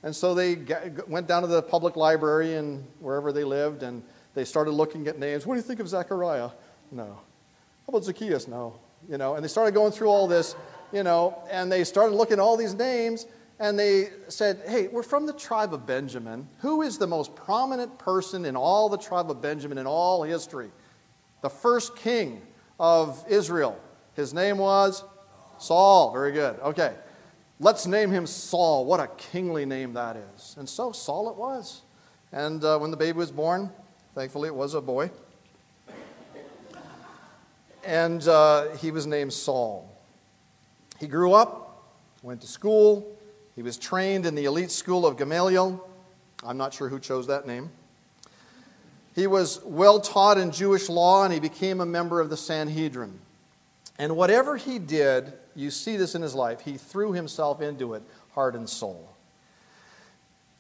[0.06, 0.60] And so they
[1.08, 4.04] went down to the public library and wherever they lived, and
[4.36, 5.48] they started looking at names.
[5.48, 6.52] What do you think of Zechariah?
[6.92, 7.06] No.
[7.06, 8.48] How about Zacchaeus?
[8.48, 8.80] No.
[9.10, 10.56] You know, and they started going through all this,
[10.94, 13.26] you know, and they started looking at all these names,
[13.60, 16.48] and they said, Hey, we're from the tribe of Benjamin.
[16.60, 20.70] Who is the most prominent person in all the tribe of Benjamin in all history?
[21.42, 22.44] The first king
[22.80, 23.76] of Israel.
[24.14, 25.04] His name was
[25.58, 26.14] Saul.
[26.14, 26.60] Very good.
[26.60, 26.94] Okay.
[27.60, 28.86] Let's name him Saul.
[28.86, 30.56] What a kingly name that is.
[30.60, 31.84] And so Saul it was.
[32.34, 33.70] And uh, when the baby was born,
[34.14, 35.10] thankfully it was a boy.
[37.86, 39.90] And uh, he was named Saul.
[41.00, 43.16] He grew up, went to school.
[43.56, 45.88] He was trained in the elite school of Gamaliel.
[46.44, 47.70] I'm not sure who chose that name.
[49.14, 53.18] He was well taught in Jewish law and he became a member of the Sanhedrin.
[53.98, 58.04] And whatever he did, you see this in his life, he threw himself into it,
[58.34, 59.10] heart and soul.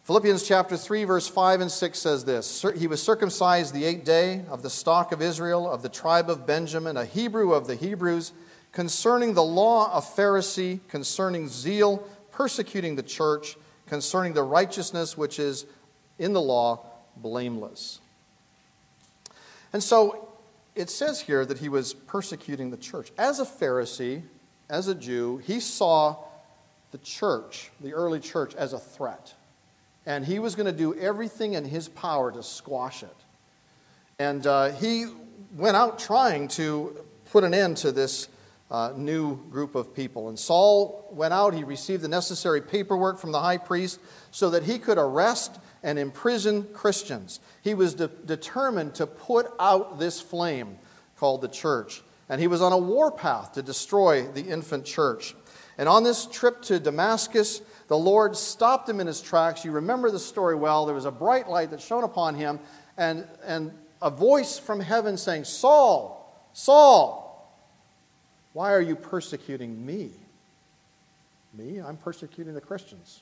[0.03, 4.45] Philippians chapter 3, verse 5 and 6 says this He was circumcised the eighth day
[4.49, 8.31] of the stock of Israel, of the tribe of Benjamin, a Hebrew of the Hebrews,
[8.71, 15.65] concerning the law of Pharisee, concerning zeal, persecuting the church, concerning the righteousness which is
[16.19, 16.85] in the law,
[17.17, 17.99] blameless.
[19.73, 20.24] And so
[20.75, 23.11] it says here that he was persecuting the church.
[23.17, 24.21] As a Pharisee,
[24.69, 26.17] as a Jew, he saw
[26.91, 29.33] the church, the early church, as a threat.
[30.05, 33.15] And he was going to do everything in his power to squash it.
[34.19, 35.05] And uh, he
[35.55, 38.27] went out trying to put an end to this
[38.95, 40.29] new group of people.
[40.29, 43.99] And Saul went out, he received the necessary paperwork from the high priest
[44.31, 47.39] so that he could arrest and imprison Christians.
[47.61, 50.77] He was de- determined to put out this flame
[51.17, 52.01] called the church.
[52.27, 55.35] And he was on a warpath to destroy the infant church.
[55.77, 59.63] And on this trip to Damascus, the Lord stopped him in his tracks.
[59.63, 60.85] You remember the story well.
[60.85, 62.59] There was a bright light that shone upon him,
[62.97, 67.24] and, and a voice from heaven saying, Saul, Saul,
[68.55, 70.11] why are you persecuting me?
[71.53, 71.79] Me?
[71.79, 73.21] I'm persecuting the Christians.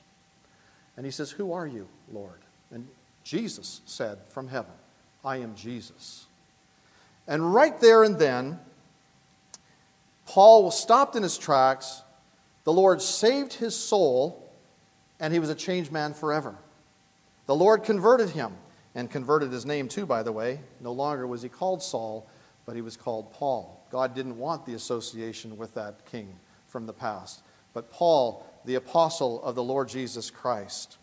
[0.96, 2.38] And he says, Who are you, Lord?
[2.70, 2.86] And
[3.24, 4.70] Jesus said from heaven,
[5.24, 6.26] I am Jesus.
[7.26, 8.60] And right there and then,
[10.26, 12.02] Paul was stopped in his tracks.
[12.62, 14.48] The Lord saved his soul,
[15.18, 16.54] and he was a changed man forever.
[17.46, 18.52] The Lord converted him
[18.94, 20.60] and converted his name too, by the way.
[20.80, 22.24] No longer was he called Saul,
[22.66, 23.83] but he was called Paul.
[23.94, 26.34] God didn't want the association with that king
[26.66, 27.44] from the past.
[27.74, 30.98] But Paul, the apostle of the Lord Jesus Christ.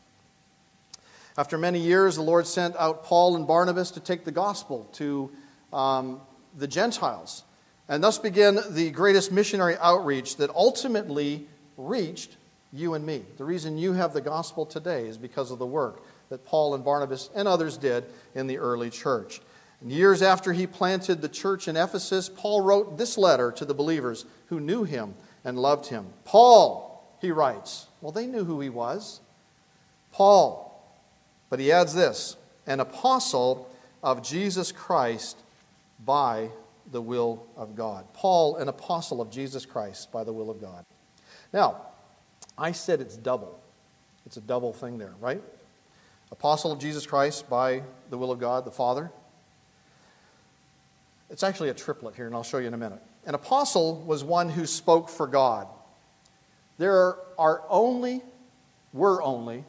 [1.38, 5.32] After many years, the Lord sent out Paul and Barnabas to take the gospel to
[5.72, 6.20] um,
[6.58, 7.46] the Gentiles.
[7.88, 12.36] And thus began the greatest missionary outreach that ultimately reached
[12.74, 13.24] you and me.
[13.38, 16.84] The reason you have the gospel today is because of the work that Paul and
[16.84, 18.04] Barnabas and others did
[18.36, 19.40] in the early church.
[19.82, 23.74] And years after he planted the church in Ephesus, Paul wrote this letter to the
[23.74, 26.06] believers who knew him and loved him.
[26.24, 29.22] Paul, he writes, well, they knew who he was.
[30.12, 30.67] Paul,
[31.50, 32.36] but he adds this
[32.67, 33.70] an apostle
[34.04, 35.38] of Jesus Christ
[36.06, 36.50] by
[36.91, 38.06] the will of God.
[38.13, 40.86] Paul, an apostle of Jesus Christ by the will of God.
[41.54, 41.82] Now,
[42.58, 43.60] I said it's double.
[44.26, 45.41] It's a double thing there, right?
[46.32, 49.12] Apostle of Jesus Christ by the will of God, the Father,
[51.32, 53.02] it's actually a triplet here, and I'll show you in a minute.
[53.26, 55.65] An apostle was one who spoke for God.
[56.78, 58.22] There are only,
[58.91, 59.63] were only,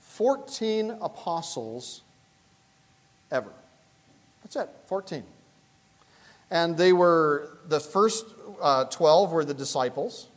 [0.00, 2.02] 14 apostles
[3.32, 3.50] ever.
[4.42, 5.24] That's it, 14.
[6.52, 8.24] And they were, the first
[8.60, 10.28] uh, 12 were the disciples,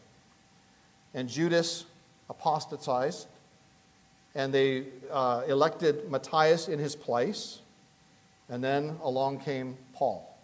[1.14, 1.86] and Judas
[2.28, 3.28] apostatized,
[4.34, 7.60] and they uh, elected Matthias in his place,
[8.50, 10.35] and then along came Paul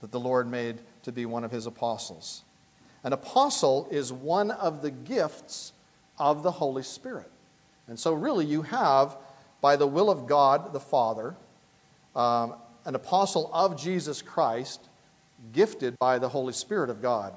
[0.00, 2.42] that the Lord made to be one of his apostles.
[3.04, 5.72] An apostle is one of the gifts
[6.18, 7.30] of the Holy Spirit.
[7.88, 9.16] And so, really, you have,
[9.60, 11.34] by the will of God the Father,
[12.14, 12.54] um,
[12.84, 14.80] an apostle of Jesus Christ,
[15.52, 17.34] gifted by the Holy Spirit of God.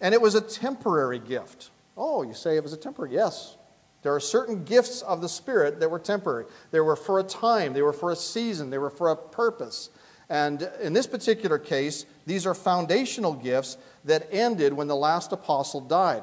[0.00, 1.70] And it was a temporary gift.
[1.96, 3.14] Oh, you say it was a temporary?
[3.14, 3.56] Yes.
[4.02, 6.44] There are certain gifts of the Spirit that were temporary.
[6.70, 9.90] They were for a time, they were for a season, they were for a purpose.
[10.28, 15.80] And in this particular case, these are foundational gifts that ended when the last apostle
[15.80, 16.22] died.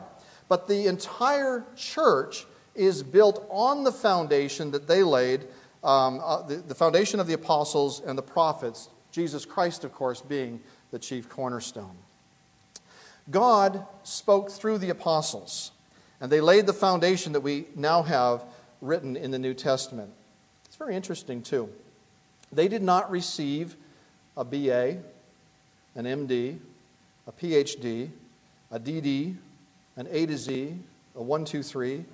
[0.50, 5.42] But the entire church is built on the foundation that they laid,
[5.84, 10.21] um, uh, the, the foundation of the apostles and the prophets, Jesus Christ, of course,
[10.21, 10.60] being
[10.92, 11.96] the chief cornerstone.
[13.32, 15.71] God spoke through the apostles,
[16.19, 18.44] and they laid the foundation that we now have
[18.82, 20.12] written in the New Testament.
[20.65, 21.69] It's very interesting, too.
[22.52, 23.77] They did not receive
[24.36, 24.98] a BA,
[25.96, 26.58] an MD,
[27.27, 28.10] a PhD,
[28.71, 29.36] a DD,
[29.96, 30.75] an A to Z,
[31.15, 32.06] a 123,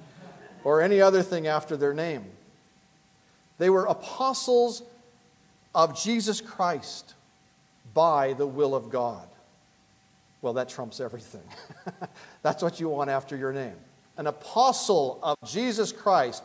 [0.63, 2.25] or any other thing after their name.
[3.57, 4.83] They were apostles
[5.73, 7.13] of Jesus Christ
[7.93, 9.27] by the will of God.
[10.41, 11.43] Well, that trumps everything.
[12.41, 13.75] That's what you want after your name.
[14.17, 16.43] an apostle of Jesus Christ.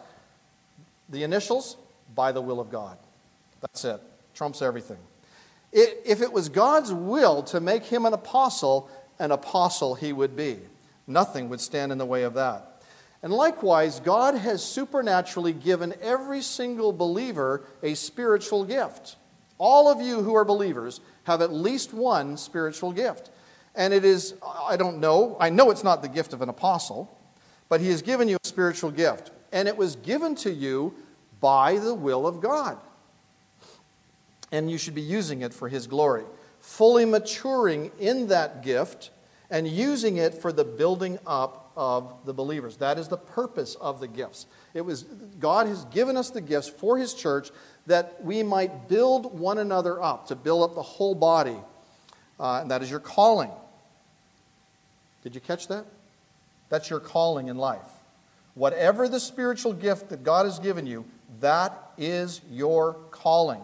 [1.11, 1.77] The initials,
[2.15, 2.97] by the will of God.
[3.61, 4.01] That's it.
[4.35, 4.99] Trumps everything.
[5.75, 10.59] If it was God's will to make him an apostle, an apostle he would be.
[11.09, 12.83] Nothing would stand in the way of that.
[13.25, 19.17] And likewise, God has supernaturally given every single believer a spiritual gift.
[19.59, 23.31] All of you who are believers have at least one spiritual gift.
[23.75, 27.19] And it is, I don't know, I know it's not the gift of an apostle,
[27.69, 29.33] but He has given you a spiritual gift.
[29.53, 30.95] And it was given to you
[31.41, 32.79] by the will of God.
[34.55, 36.23] And you should be using it for His glory,
[36.61, 39.11] fully maturing in that gift
[39.51, 42.77] and using it for the building up of the believers.
[42.77, 44.47] That is the purpose of the gifts.
[44.73, 45.03] It was
[45.41, 47.51] God has given us the gifts for his church
[47.87, 51.57] that we might build one another up, to build up the whole body.
[52.39, 53.51] Uh, and that is your calling.
[55.23, 55.85] Did you catch that?
[56.69, 57.81] That's your calling in life.
[58.55, 61.05] Whatever the spiritual gift that God has given you,
[61.41, 63.61] that is your calling.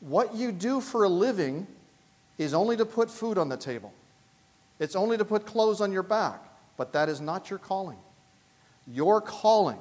[0.00, 1.66] What you do for a living
[2.38, 3.92] is only to put food on the table.
[4.78, 6.42] It's only to put clothes on your back,
[6.76, 7.98] but that is not your calling.
[8.86, 9.78] Your calling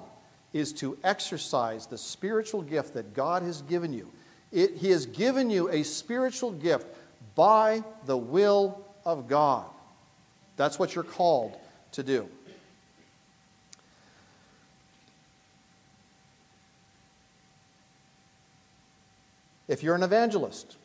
[0.51, 4.11] is to exercise the spiritual gift that God has given you.
[4.51, 6.88] It, he has given you a spiritual gift
[7.36, 9.65] by the will of God.
[10.57, 11.57] That's what you're called
[11.93, 12.28] to do.
[19.70, 20.76] If you're an evangelist,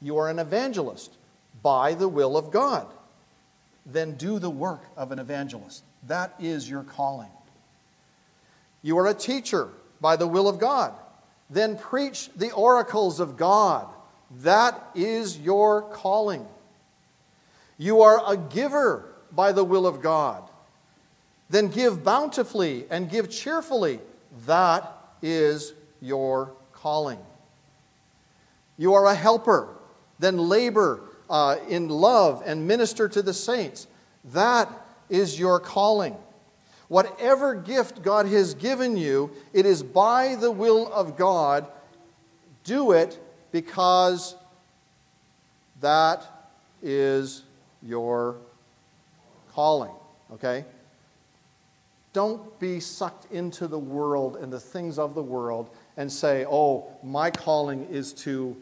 [0.00, 1.12] you are an evangelist
[1.60, 2.86] by the will of God.
[3.84, 5.82] Then do the work of an evangelist.
[6.06, 7.28] That is your calling.
[8.82, 9.68] You are a teacher
[10.00, 10.94] by the will of God.
[11.50, 13.88] Then preach the oracles of God.
[14.42, 16.46] That is your calling.
[17.76, 20.44] You are a giver by the will of God.
[21.50, 23.98] Then give bountifully and give cheerfully.
[24.46, 27.18] That is your calling.
[28.80, 29.68] You are a helper,
[30.20, 33.86] then labor uh, in love and minister to the saints.
[34.32, 34.70] That
[35.10, 36.16] is your calling.
[36.88, 41.66] Whatever gift God has given you, it is by the will of God.
[42.64, 43.22] Do it
[43.52, 44.34] because
[45.82, 46.24] that
[46.82, 47.42] is
[47.82, 48.36] your
[49.52, 49.92] calling,
[50.32, 50.64] okay?
[52.14, 55.68] Don't be sucked into the world and the things of the world
[55.98, 58.56] and say, oh, my calling is to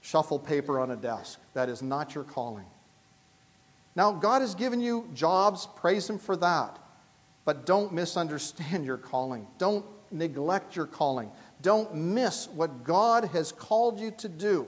[0.00, 1.38] shuffle paper on a desk.
[1.54, 2.66] That is not your calling.
[3.96, 6.78] Now, God has given you jobs, praise Him for that.
[7.44, 9.46] But don't misunderstand your calling.
[9.58, 11.30] Don't neglect your calling.
[11.62, 14.66] Don't miss what God has called you to do.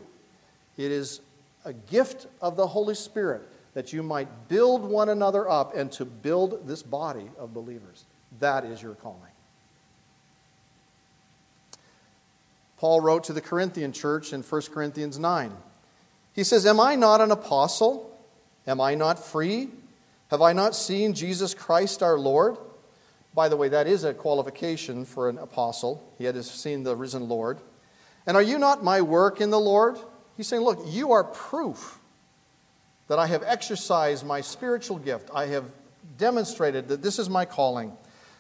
[0.77, 1.21] It is
[1.65, 3.43] a gift of the Holy Spirit
[3.75, 8.05] that you might build one another up and to build this body of believers.
[8.41, 9.30] That is your calling.
[12.81, 15.53] Paul wrote to the Corinthian church in 1 Corinthians 9.
[16.33, 18.19] He says, Am I not an apostle?
[18.67, 19.69] Am I not free?
[20.31, 22.57] Have I not seen Jesus Christ our Lord?
[23.35, 26.03] By the way, that is a qualification for an apostle.
[26.17, 27.59] He had seen the risen Lord.
[28.27, 29.99] And are you not my work in the Lord?
[30.39, 31.99] He's saying, Look, you are proof
[33.09, 35.29] that I have exercised my spiritual gift.
[35.35, 35.67] I have
[36.17, 37.93] demonstrated that this is my calling.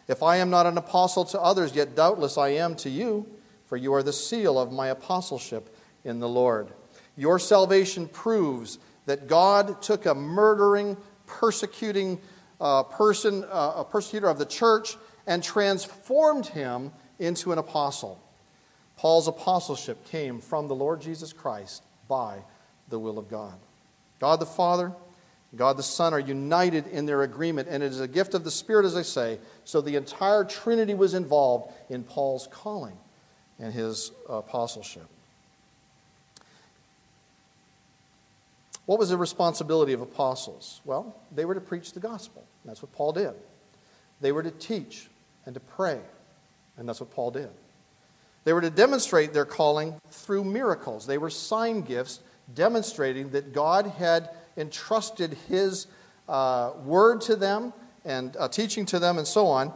[0.08, 3.26] If I am not an apostle to others, yet doubtless I am to you
[3.70, 6.72] for you are the seal of my apostleship in the Lord.
[7.16, 10.96] Your salvation proves that God took a murdering,
[11.28, 12.20] persecuting
[12.60, 16.90] uh, person, uh, a persecutor of the church, and transformed him
[17.20, 18.20] into an apostle.
[18.96, 22.38] Paul's apostleship came from the Lord Jesus Christ by
[22.88, 23.54] the will of God.
[24.18, 24.92] God the Father,
[25.54, 28.50] God the Son are united in their agreement, and it is a gift of the
[28.50, 29.38] Spirit, as I say.
[29.62, 32.98] So the entire Trinity was involved in Paul's calling
[33.60, 35.06] and his apostleship.
[38.86, 40.80] What was the responsibility of apostles?
[40.84, 42.44] Well, they were to preach the gospel.
[42.64, 43.34] That's what Paul did.
[44.20, 45.08] They were to teach
[45.46, 46.00] and to pray,
[46.76, 47.50] and that's what Paul did.
[48.44, 51.06] They were to demonstrate their calling through miracles.
[51.06, 52.20] They were sign gifts
[52.54, 55.86] demonstrating that God had entrusted his
[56.28, 57.72] uh, word to them
[58.04, 59.72] and uh, teaching to them and so on,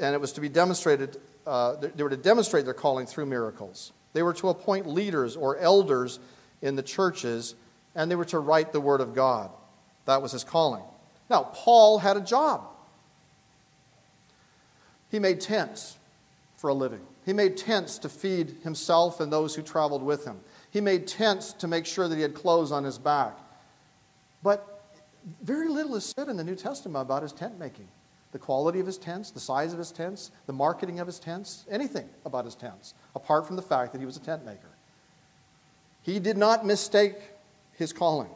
[0.00, 1.18] and it was to be demonstrated
[1.48, 3.92] uh, they were to demonstrate their calling through miracles.
[4.12, 6.18] They were to appoint leaders or elders
[6.60, 7.54] in the churches,
[7.94, 9.50] and they were to write the Word of God.
[10.04, 10.82] That was his calling.
[11.30, 12.66] Now, Paul had a job.
[15.10, 15.96] He made tents
[16.56, 17.00] for a living.
[17.24, 20.40] He made tents to feed himself and those who traveled with him.
[20.70, 23.38] He made tents to make sure that he had clothes on his back.
[24.42, 24.82] But
[25.42, 27.88] very little is said in the New Testament about his tent making.
[28.32, 31.64] The quality of his tents, the size of his tents, the marketing of his tents,
[31.70, 34.70] anything about his tents, apart from the fact that he was a tent maker.
[36.02, 37.16] He did not mistake
[37.72, 38.30] his calling.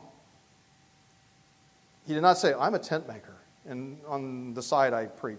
[2.07, 3.37] He did not say, I'm a tent maker,
[3.67, 5.39] and on the side I preach.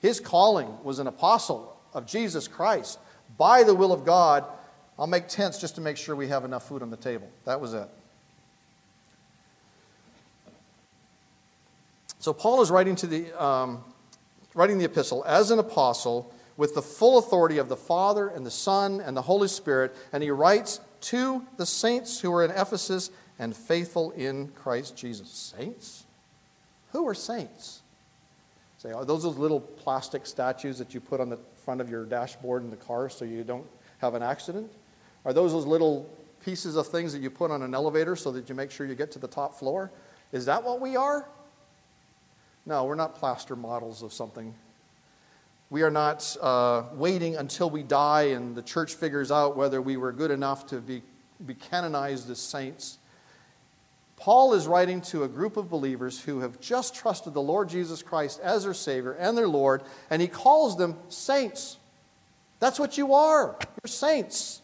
[0.00, 2.98] His calling was an apostle of Jesus Christ.
[3.36, 4.44] By the will of God,
[4.98, 7.28] I'll make tents just to make sure we have enough food on the table.
[7.44, 7.88] That was it.
[12.28, 13.82] So Paul is writing to the um,
[14.52, 18.50] writing the epistle as an apostle with the full authority of the Father and the
[18.50, 23.10] Son and the Holy Spirit, and he writes to the saints who are in Ephesus
[23.38, 25.54] and faithful in Christ Jesus.
[25.56, 26.04] Saints?
[26.92, 27.80] Who are saints?
[28.76, 32.04] Say, are those those little plastic statues that you put on the front of your
[32.04, 33.66] dashboard in the car so you don't
[34.02, 34.70] have an accident?
[35.24, 36.06] Are those those little
[36.44, 38.94] pieces of things that you put on an elevator so that you make sure you
[38.94, 39.90] get to the top floor?
[40.30, 41.26] Is that what we are?
[42.68, 44.54] No, we're not plaster models of something.
[45.70, 49.96] We are not uh, waiting until we die and the church figures out whether we
[49.96, 51.02] were good enough to be,
[51.46, 52.98] be canonized as saints.
[54.16, 58.02] Paul is writing to a group of believers who have just trusted the Lord Jesus
[58.02, 61.78] Christ as their Savior and their Lord, and he calls them saints.
[62.60, 63.56] That's what you are.
[63.82, 64.60] You're saints.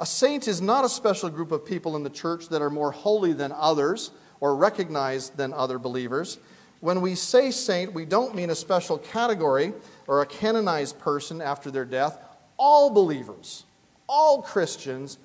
[0.00, 2.90] A saint is not a special group of people in the church that are more
[2.90, 4.10] holy than others
[4.40, 6.38] or recognized than other believers.
[6.80, 9.72] When we say saint, we don't mean a special category
[10.06, 12.18] or a canonized person after their death.
[12.56, 13.64] All believers,
[14.08, 15.18] all Christians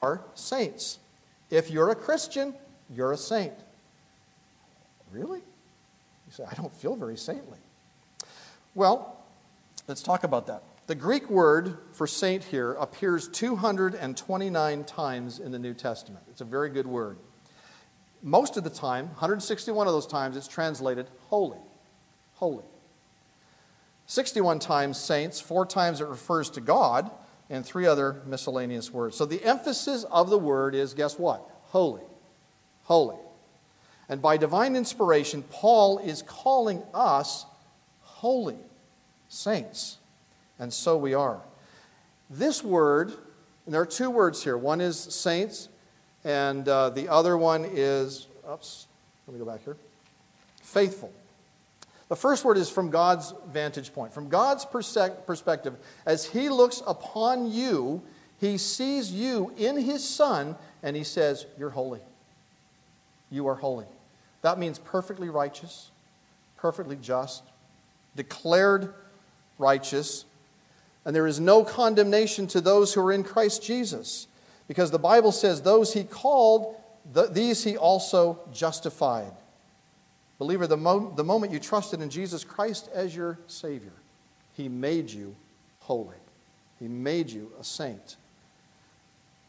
[0.00, 0.98] are saints.
[1.50, 2.54] If you're a Christian,
[2.90, 3.52] you're a saint.
[5.10, 5.40] Really?
[5.40, 7.58] You say, I don't feel very saintly.
[8.74, 9.18] Well,
[9.86, 10.62] let's talk about that.
[10.86, 16.24] The Greek word for saint here appears 229 times in the New Testament.
[16.30, 17.18] It's a very good word.
[18.22, 21.58] Most of the time, 161 of those times, it's translated holy.
[22.34, 22.64] Holy.
[24.06, 27.10] 61 times saints, four times it refers to God,
[27.50, 29.16] and three other miscellaneous words.
[29.16, 31.48] So the emphasis of the word is guess what?
[31.64, 32.02] Holy.
[32.84, 33.16] Holy.
[34.08, 37.46] And by divine inspiration, Paul is calling us
[38.00, 38.58] holy
[39.28, 39.98] saints.
[40.58, 41.40] And so we are.
[42.30, 43.12] This word,
[43.64, 44.56] and there are two words here.
[44.56, 45.68] One is saints,
[46.24, 48.86] and uh, the other one is, oops,
[49.26, 49.76] let me go back here.
[50.62, 51.12] Faithful.
[52.08, 54.12] The first word is from God's vantage point.
[54.12, 58.02] From God's perspective, as He looks upon you,
[58.38, 62.00] He sees you in His Son, and He says, You're holy.
[63.30, 63.86] You are holy.
[64.42, 65.90] That means perfectly righteous,
[66.58, 67.42] perfectly just,
[68.14, 68.92] declared
[69.58, 70.26] righteous,
[71.04, 74.26] and there is no condemnation to those who are in Christ Jesus.
[74.68, 76.76] Because the Bible says, Those He called,
[77.30, 79.32] these He also justified.
[80.38, 83.92] Believer, the, mo- the moment you trusted in Jesus Christ as your Savior,
[84.54, 85.36] He made you
[85.80, 86.16] holy.
[86.78, 88.16] He made you a saint.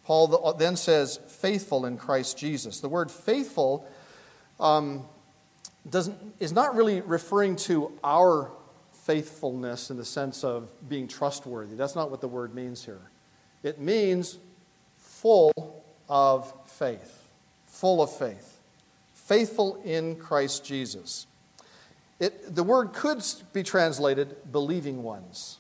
[0.04, 2.82] Paul then says, faithful in Christ Jesus.
[2.82, 3.88] The word faithful
[4.60, 5.06] um,
[5.90, 8.52] doesn't, is not really referring to our
[8.92, 11.76] faithfulness in the sense of being trustworthy.
[11.76, 13.02] That's not what the word means here.
[13.64, 14.40] It means
[15.24, 17.28] full of faith.
[17.66, 18.54] Full of faith
[19.24, 21.28] faithful in Christ Jesus.
[22.20, 25.60] It, the word could be translated believing ones.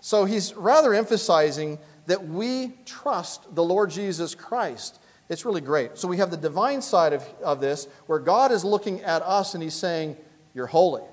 [0.00, 5.00] So he's rather emphasizing that we trust the Lord Jesus Christ.
[5.28, 5.96] It's really great.
[5.96, 9.54] So we have the divine side of, of this, where God is looking at us
[9.54, 10.16] and he's saying,
[10.54, 11.04] You're holy.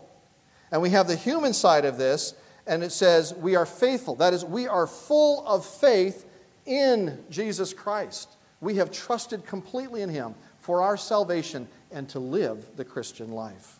[0.71, 2.33] And we have the human side of this,
[2.67, 4.15] and it says, We are faithful.
[4.15, 6.25] That is, we are full of faith
[6.69, 8.29] in Jesus Christ.
[8.61, 13.79] We have trusted completely in him for our salvation and to live the Christian life.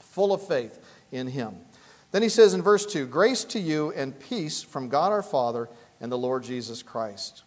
[0.00, 0.78] Full of faith
[1.12, 1.54] in Him.
[2.10, 5.68] Then he says in verse 2 Grace to you and peace from God our Father
[6.00, 7.44] and the Lord Jesus Christ.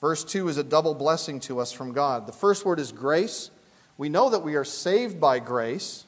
[0.00, 2.26] Verse 2 is a double blessing to us from God.
[2.26, 3.50] The first word is grace.
[3.96, 6.04] We know that we are saved by grace.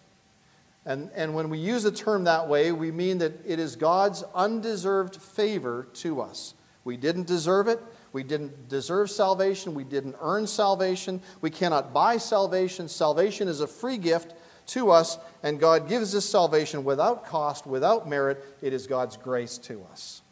[0.85, 4.23] And, and when we use a term that way, we mean that it is God's
[4.35, 6.55] undeserved favor to us.
[6.87, 7.81] We didn't deserve it,
[8.17, 9.75] we didn't deserve salvation.
[9.75, 11.21] We didn't earn salvation.
[11.43, 12.89] We cannot buy salvation.
[12.89, 14.33] Salvation is a free gift
[14.69, 18.43] to us, and God gives us salvation without cost, without merit.
[18.63, 20.23] It is God's grace to us.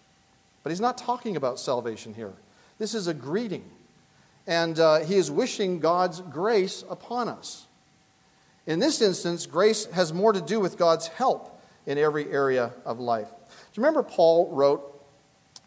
[0.63, 2.33] But He's not talking about salvation here.
[2.79, 3.71] This is a greeting,
[4.47, 7.67] and uh, He is wishing God's grace upon us.
[8.67, 12.99] In this instance, grace has more to do with God's help in every area of
[12.99, 13.29] life.
[13.29, 14.94] Do you remember Paul wrote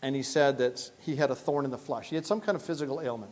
[0.01, 2.09] and he said that he had a thorn in the flesh.
[2.09, 3.31] He had some kind of physical ailment.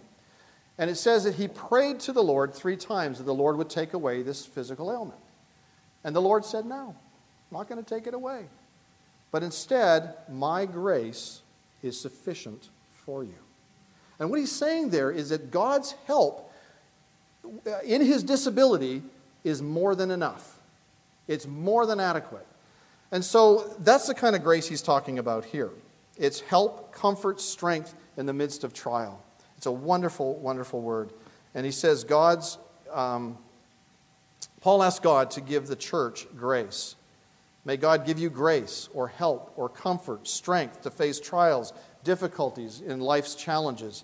[0.78, 3.70] And it says that he prayed to the Lord three times that the Lord would
[3.70, 5.20] take away this physical ailment.
[6.04, 6.96] And the Lord said, No,
[7.52, 8.46] I'm not going to take it away.
[9.32, 11.42] But instead, my grace
[11.82, 12.70] is sufficient
[13.06, 13.36] for you.
[14.20, 16.52] And what he's saying there is that God's help
[17.46, 19.04] uh, in his disability
[19.44, 20.60] is more than enough,
[21.28, 22.48] it's more than adequate.
[23.12, 25.70] And so that's the kind of grace he's talking about here.
[26.18, 29.22] It's help, comfort, strength in the midst of trial.
[29.58, 31.12] It's a wonderful, wonderful word.
[31.54, 32.58] And he says, God's,
[32.92, 33.38] um,
[34.62, 36.96] Paul asked God to give the church grace.
[37.64, 43.00] May God give you grace or help or comfort, strength to face trials, difficulties in
[43.00, 44.04] life's challenges.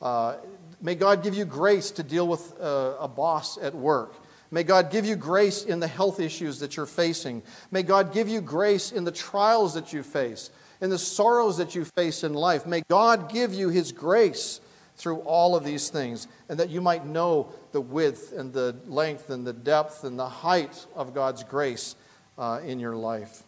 [0.00, 0.36] Uh,
[0.80, 4.14] may God give you grace to deal with uh, a boss at work.
[4.50, 7.42] May God give you grace in the health issues that you're facing.
[7.70, 10.50] May God give you grace in the trials that you face,
[10.82, 12.66] in the sorrows that you face in life.
[12.66, 14.60] May God give you His grace
[14.96, 19.30] through all of these things, and that you might know the width and the length
[19.30, 21.96] and the depth and the height of God's grace
[22.36, 23.44] uh, in your life.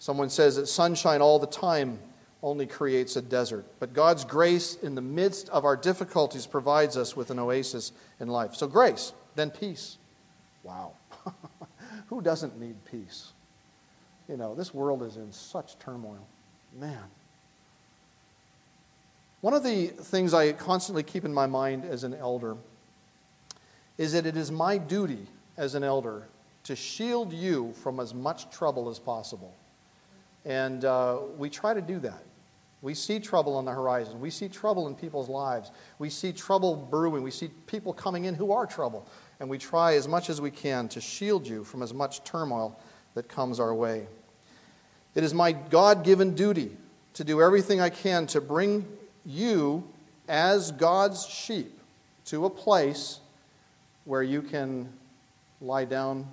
[0.00, 1.98] Someone says that sunshine all the time
[2.42, 7.14] only creates a desert, but God's grace in the midst of our difficulties provides us
[7.14, 8.54] with an oasis in life.
[8.54, 9.98] So, grace, then peace.
[10.62, 10.92] Wow.
[12.08, 13.32] Who doesn't need peace?
[14.30, 16.24] You know, this world is in such turmoil.
[16.78, 17.02] Man.
[19.40, 22.56] One of the things I constantly keep in my mind as an elder
[23.98, 25.26] is that it is my duty
[25.56, 26.28] as an elder
[26.62, 29.52] to shield you from as much trouble as possible.
[30.44, 32.22] And uh, we try to do that.
[32.82, 34.20] We see trouble on the horizon.
[34.20, 35.72] We see trouble in people's lives.
[35.98, 37.24] We see trouble brewing.
[37.24, 39.08] We see people coming in who are trouble.
[39.40, 42.78] And we try as much as we can to shield you from as much turmoil
[43.14, 44.06] that comes our way.
[45.14, 46.70] It is my God given duty
[47.14, 48.86] to do everything I can to bring
[49.24, 49.84] you
[50.28, 51.78] as God's sheep
[52.26, 53.20] to a place
[54.04, 54.88] where you can
[55.60, 56.26] lie down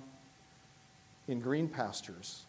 [1.26, 2.44] in green pastures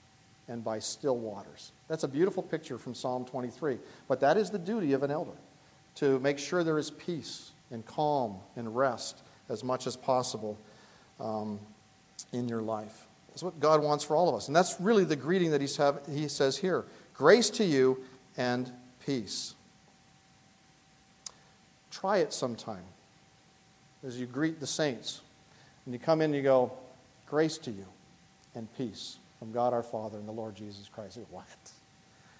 [0.47, 1.71] and by still waters.
[1.87, 3.77] That's a beautiful picture from Psalm 23.
[4.07, 5.37] But that is the duty of an elder
[5.95, 10.57] to make sure there is peace and calm and rest as much as possible
[11.19, 11.59] um,
[12.31, 13.08] in your life.
[13.39, 14.47] That's what God wants for all of us.
[14.47, 16.83] And that's really the greeting that have, he says here
[17.13, 18.03] grace to you
[18.35, 18.69] and
[19.05, 19.55] peace.
[21.89, 22.83] Try it sometime
[24.05, 25.21] as you greet the saints.
[25.85, 26.73] And you come in and you go,
[27.29, 27.85] Grace to you
[28.55, 31.17] and peace from God our Father and the Lord Jesus Christ.
[31.31, 31.45] What?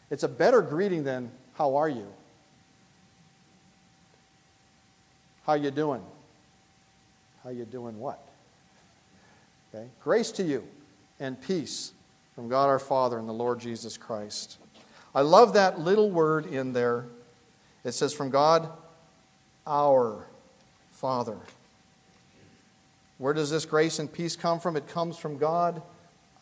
[0.10, 2.08] It's a better greeting than, How are you?
[5.46, 6.02] How you doing?
[7.46, 8.20] How you doing what?
[9.74, 9.88] Okay?
[10.02, 10.68] Grace to you
[11.20, 11.94] and peace
[12.36, 14.58] from God our Father and the Lord Jesus Christ.
[15.14, 17.06] I love that little word in there.
[17.84, 18.70] It says, From God
[19.66, 20.26] our
[20.92, 21.38] Father.
[23.18, 24.78] Where does this grace and peace come from?
[24.78, 25.82] It comes from God,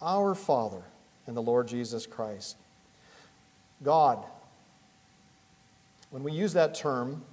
[0.01, 0.83] our Father,
[1.25, 2.55] and the Lord Jesus Christ.
[3.83, 4.23] God.
[6.11, 7.23] When we use that term,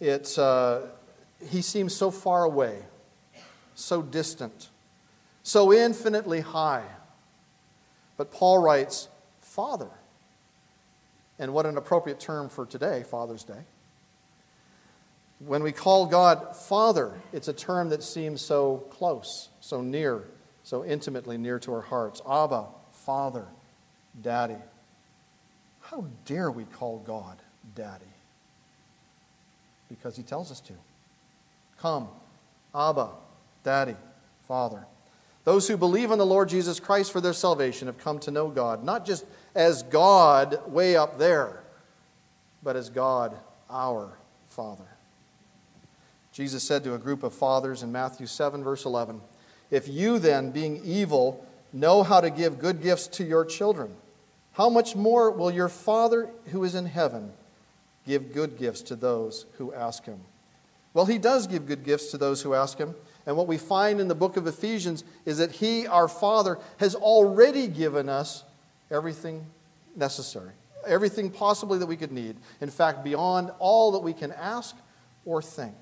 [0.00, 0.86] it's, uh,
[1.46, 2.78] he seems so far away,
[3.74, 4.69] so distant,
[5.50, 6.84] so infinitely high.
[8.16, 9.08] But Paul writes,
[9.40, 9.90] Father.
[11.40, 13.62] And what an appropriate term for today, Father's Day.
[15.40, 20.22] When we call God Father, it's a term that seems so close, so near,
[20.62, 22.22] so intimately near to our hearts.
[22.30, 23.46] Abba, Father,
[24.22, 24.58] Daddy.
[25.80, 27.38] How dare we call God
[27.74, 28.04] Daddy?
[29.88, 30.74] Because He tells us to.
[31.80, 32.06] Come,
[32.72, 33.08] Abba,
[33.64, 33.96] Daddy,
[34.46, 34.86] Father.
[35.44, 38.48] Those who believe in the Lord Jesus Christ for their salvation have come to know
[38.48, 39.24] God, not just
[39.54, 41.62] as God way up there,
[42.62, 43.36] but as God,
[43.70, 44.12] our
[44.48, 44.84] Father.
[46.32, 49.20] Jesus said to a group of fathers in Matthew 7, verse 11,
[49.70, 53.94] If you then, being evil, know how to give good gifts to your children,
[54.52, 57.32] how much more will your Father who is in heaven
[58.06, 60.20] give good gifts to those who ask him?
[60.92, 62.94] Well, he does give good gifts to those who ask him.
[63.26, 66.94] And what we find in the book of Ephesians is that he, our Father, has
[66.94, 68.44] already given us
[68.90, 69.44] everything
[69.94, 70.52] necessary,
[70.86, 72.36] everything possibly that we could need.
[72.60, 74.74] In fact, beyond all that we can ask
[75.24, 75.74] or think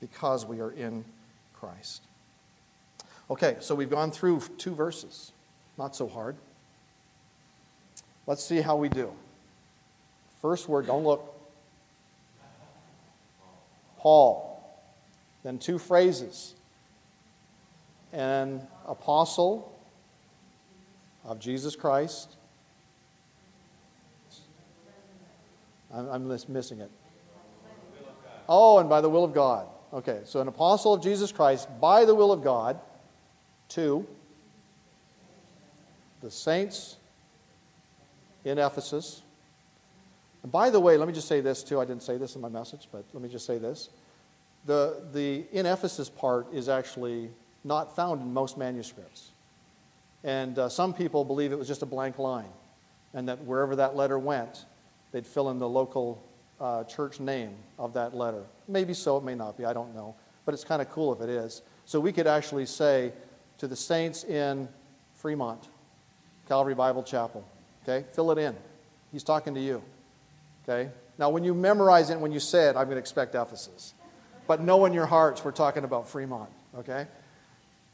[0.00, 1.04] because we are in
[1.54, 2.02] Christ.
[3.30, 5.32] Okay, so we've gone through two verses.
[5.78, 6.36] Not so hard.
[8.26, 9.12] Let's see how we do.
[10.42, 11.32] First word, don't look.
[13.98, 14.52] Paul.
[15.42, 16.55] Then two phrases.
[18.12, 19.72] An apostle
[21.24, 22.36] of Jesus Christ.
[25.92, 26.90] I'm, I'm missing it.
[28.48, 29.66] Oh, and by the will of God.
[29.92, 32.78] Okay, so an apostle of Jesus Christ by the will of God.
[33.70, 34.06] to
[36.22, 36.96] the saints
[38.44, 39.22] in Ephesus.
[40.42, 41.80] And by the way, let me just say this too.
[41.80, 43.90] I didn't say this in my message, but let me just say this.
[44.64, 47.30] The, the in Ephesus part is actually
[47.66, 49.32] not found in most manuscripts.
[50.24, 52.48] And uh, some people believe it was just a blank line,
[53.12, 54.64] and that wherever that letter went,
[55.12, 56.22] they'd fill in the local
[56.60, 58.42] uh, church name of that letter.
[58.68, 60.14] Maybe so, it may not be, I don't know.
[60.44, 61.62] But it's kind of cool if it is.
[61.84, 63.12] So we could actually say
[63.58, 64.68] to the saints in
[65.14, 65.68] Fremont,
[66.48, 67.44] Calvary Bible Chapel,
[67.82, 68.54] okay, fill it in.
[69.12, 69.82] He's talking to you,
[70.64, 70.90] okay?
[71.18, 73.94] Now, when you memorize it, when you say it, I'm going to expect Ephesus.
[74.46, 77.06] But know in your hearts we're talking about Fremont, okay?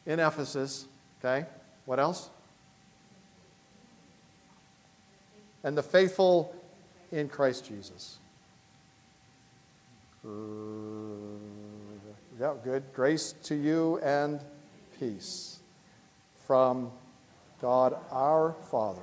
[0.07, 0.87] In Ephesus,
[1.21, 1.47] okay?
[1.85, 2.29] What else?
[5.65, 6.55] And the faithful
[7.13, 8.19] in Christ Jesus.
[12.41, 12.83] Yeah, good.
[12.95, 14.41] Grace to you and
[14.99, 15.59] peace
[16.47, 16.91] from
[17.61, 19.03] God our Father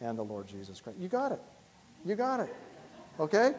[0.00, 0.98] and the Lord Jesus Christ.
[0.98, 1.40] You got it.
[2.04, 2.54] You got it.
[3.18, 3.54] Okay?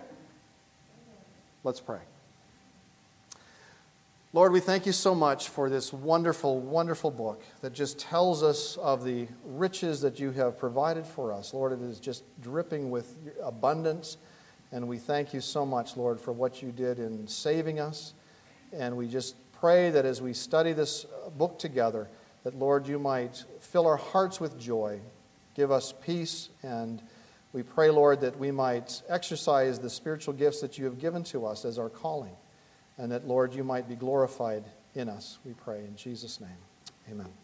[1.64, 2.00] Let's pray.
[4.36, 8.78] Lord, we thank you so much for this wonderful, wonderful book that just tells us
[8.78, 11.54] of the riches that you have provided for us.
[11.54, 14.18] Lord, it is just dripping with abundance.
[14.72, 18.16] And we thank you so much, Lord, for what you did in saving us.
[18.72, 21.06] And we just pray that as we study this
[21.38, 22.10] book together,
[22.44, 25.00] that, Lord, you might fill our hearts with joy,
[25.54, 27.04] give us peace, and
[27.52, 31.46] we pray, Lord, that we might exercise the spiritual gifts that you have given to
[31.46, 32.36] us as our calling
[32.98, 34.64] and that, Lord, you might be glorified
[34.96, 35.80] in us, we pray.
[35.86, 36.50] In Jesus' name,
[37.10, 37.43] amen.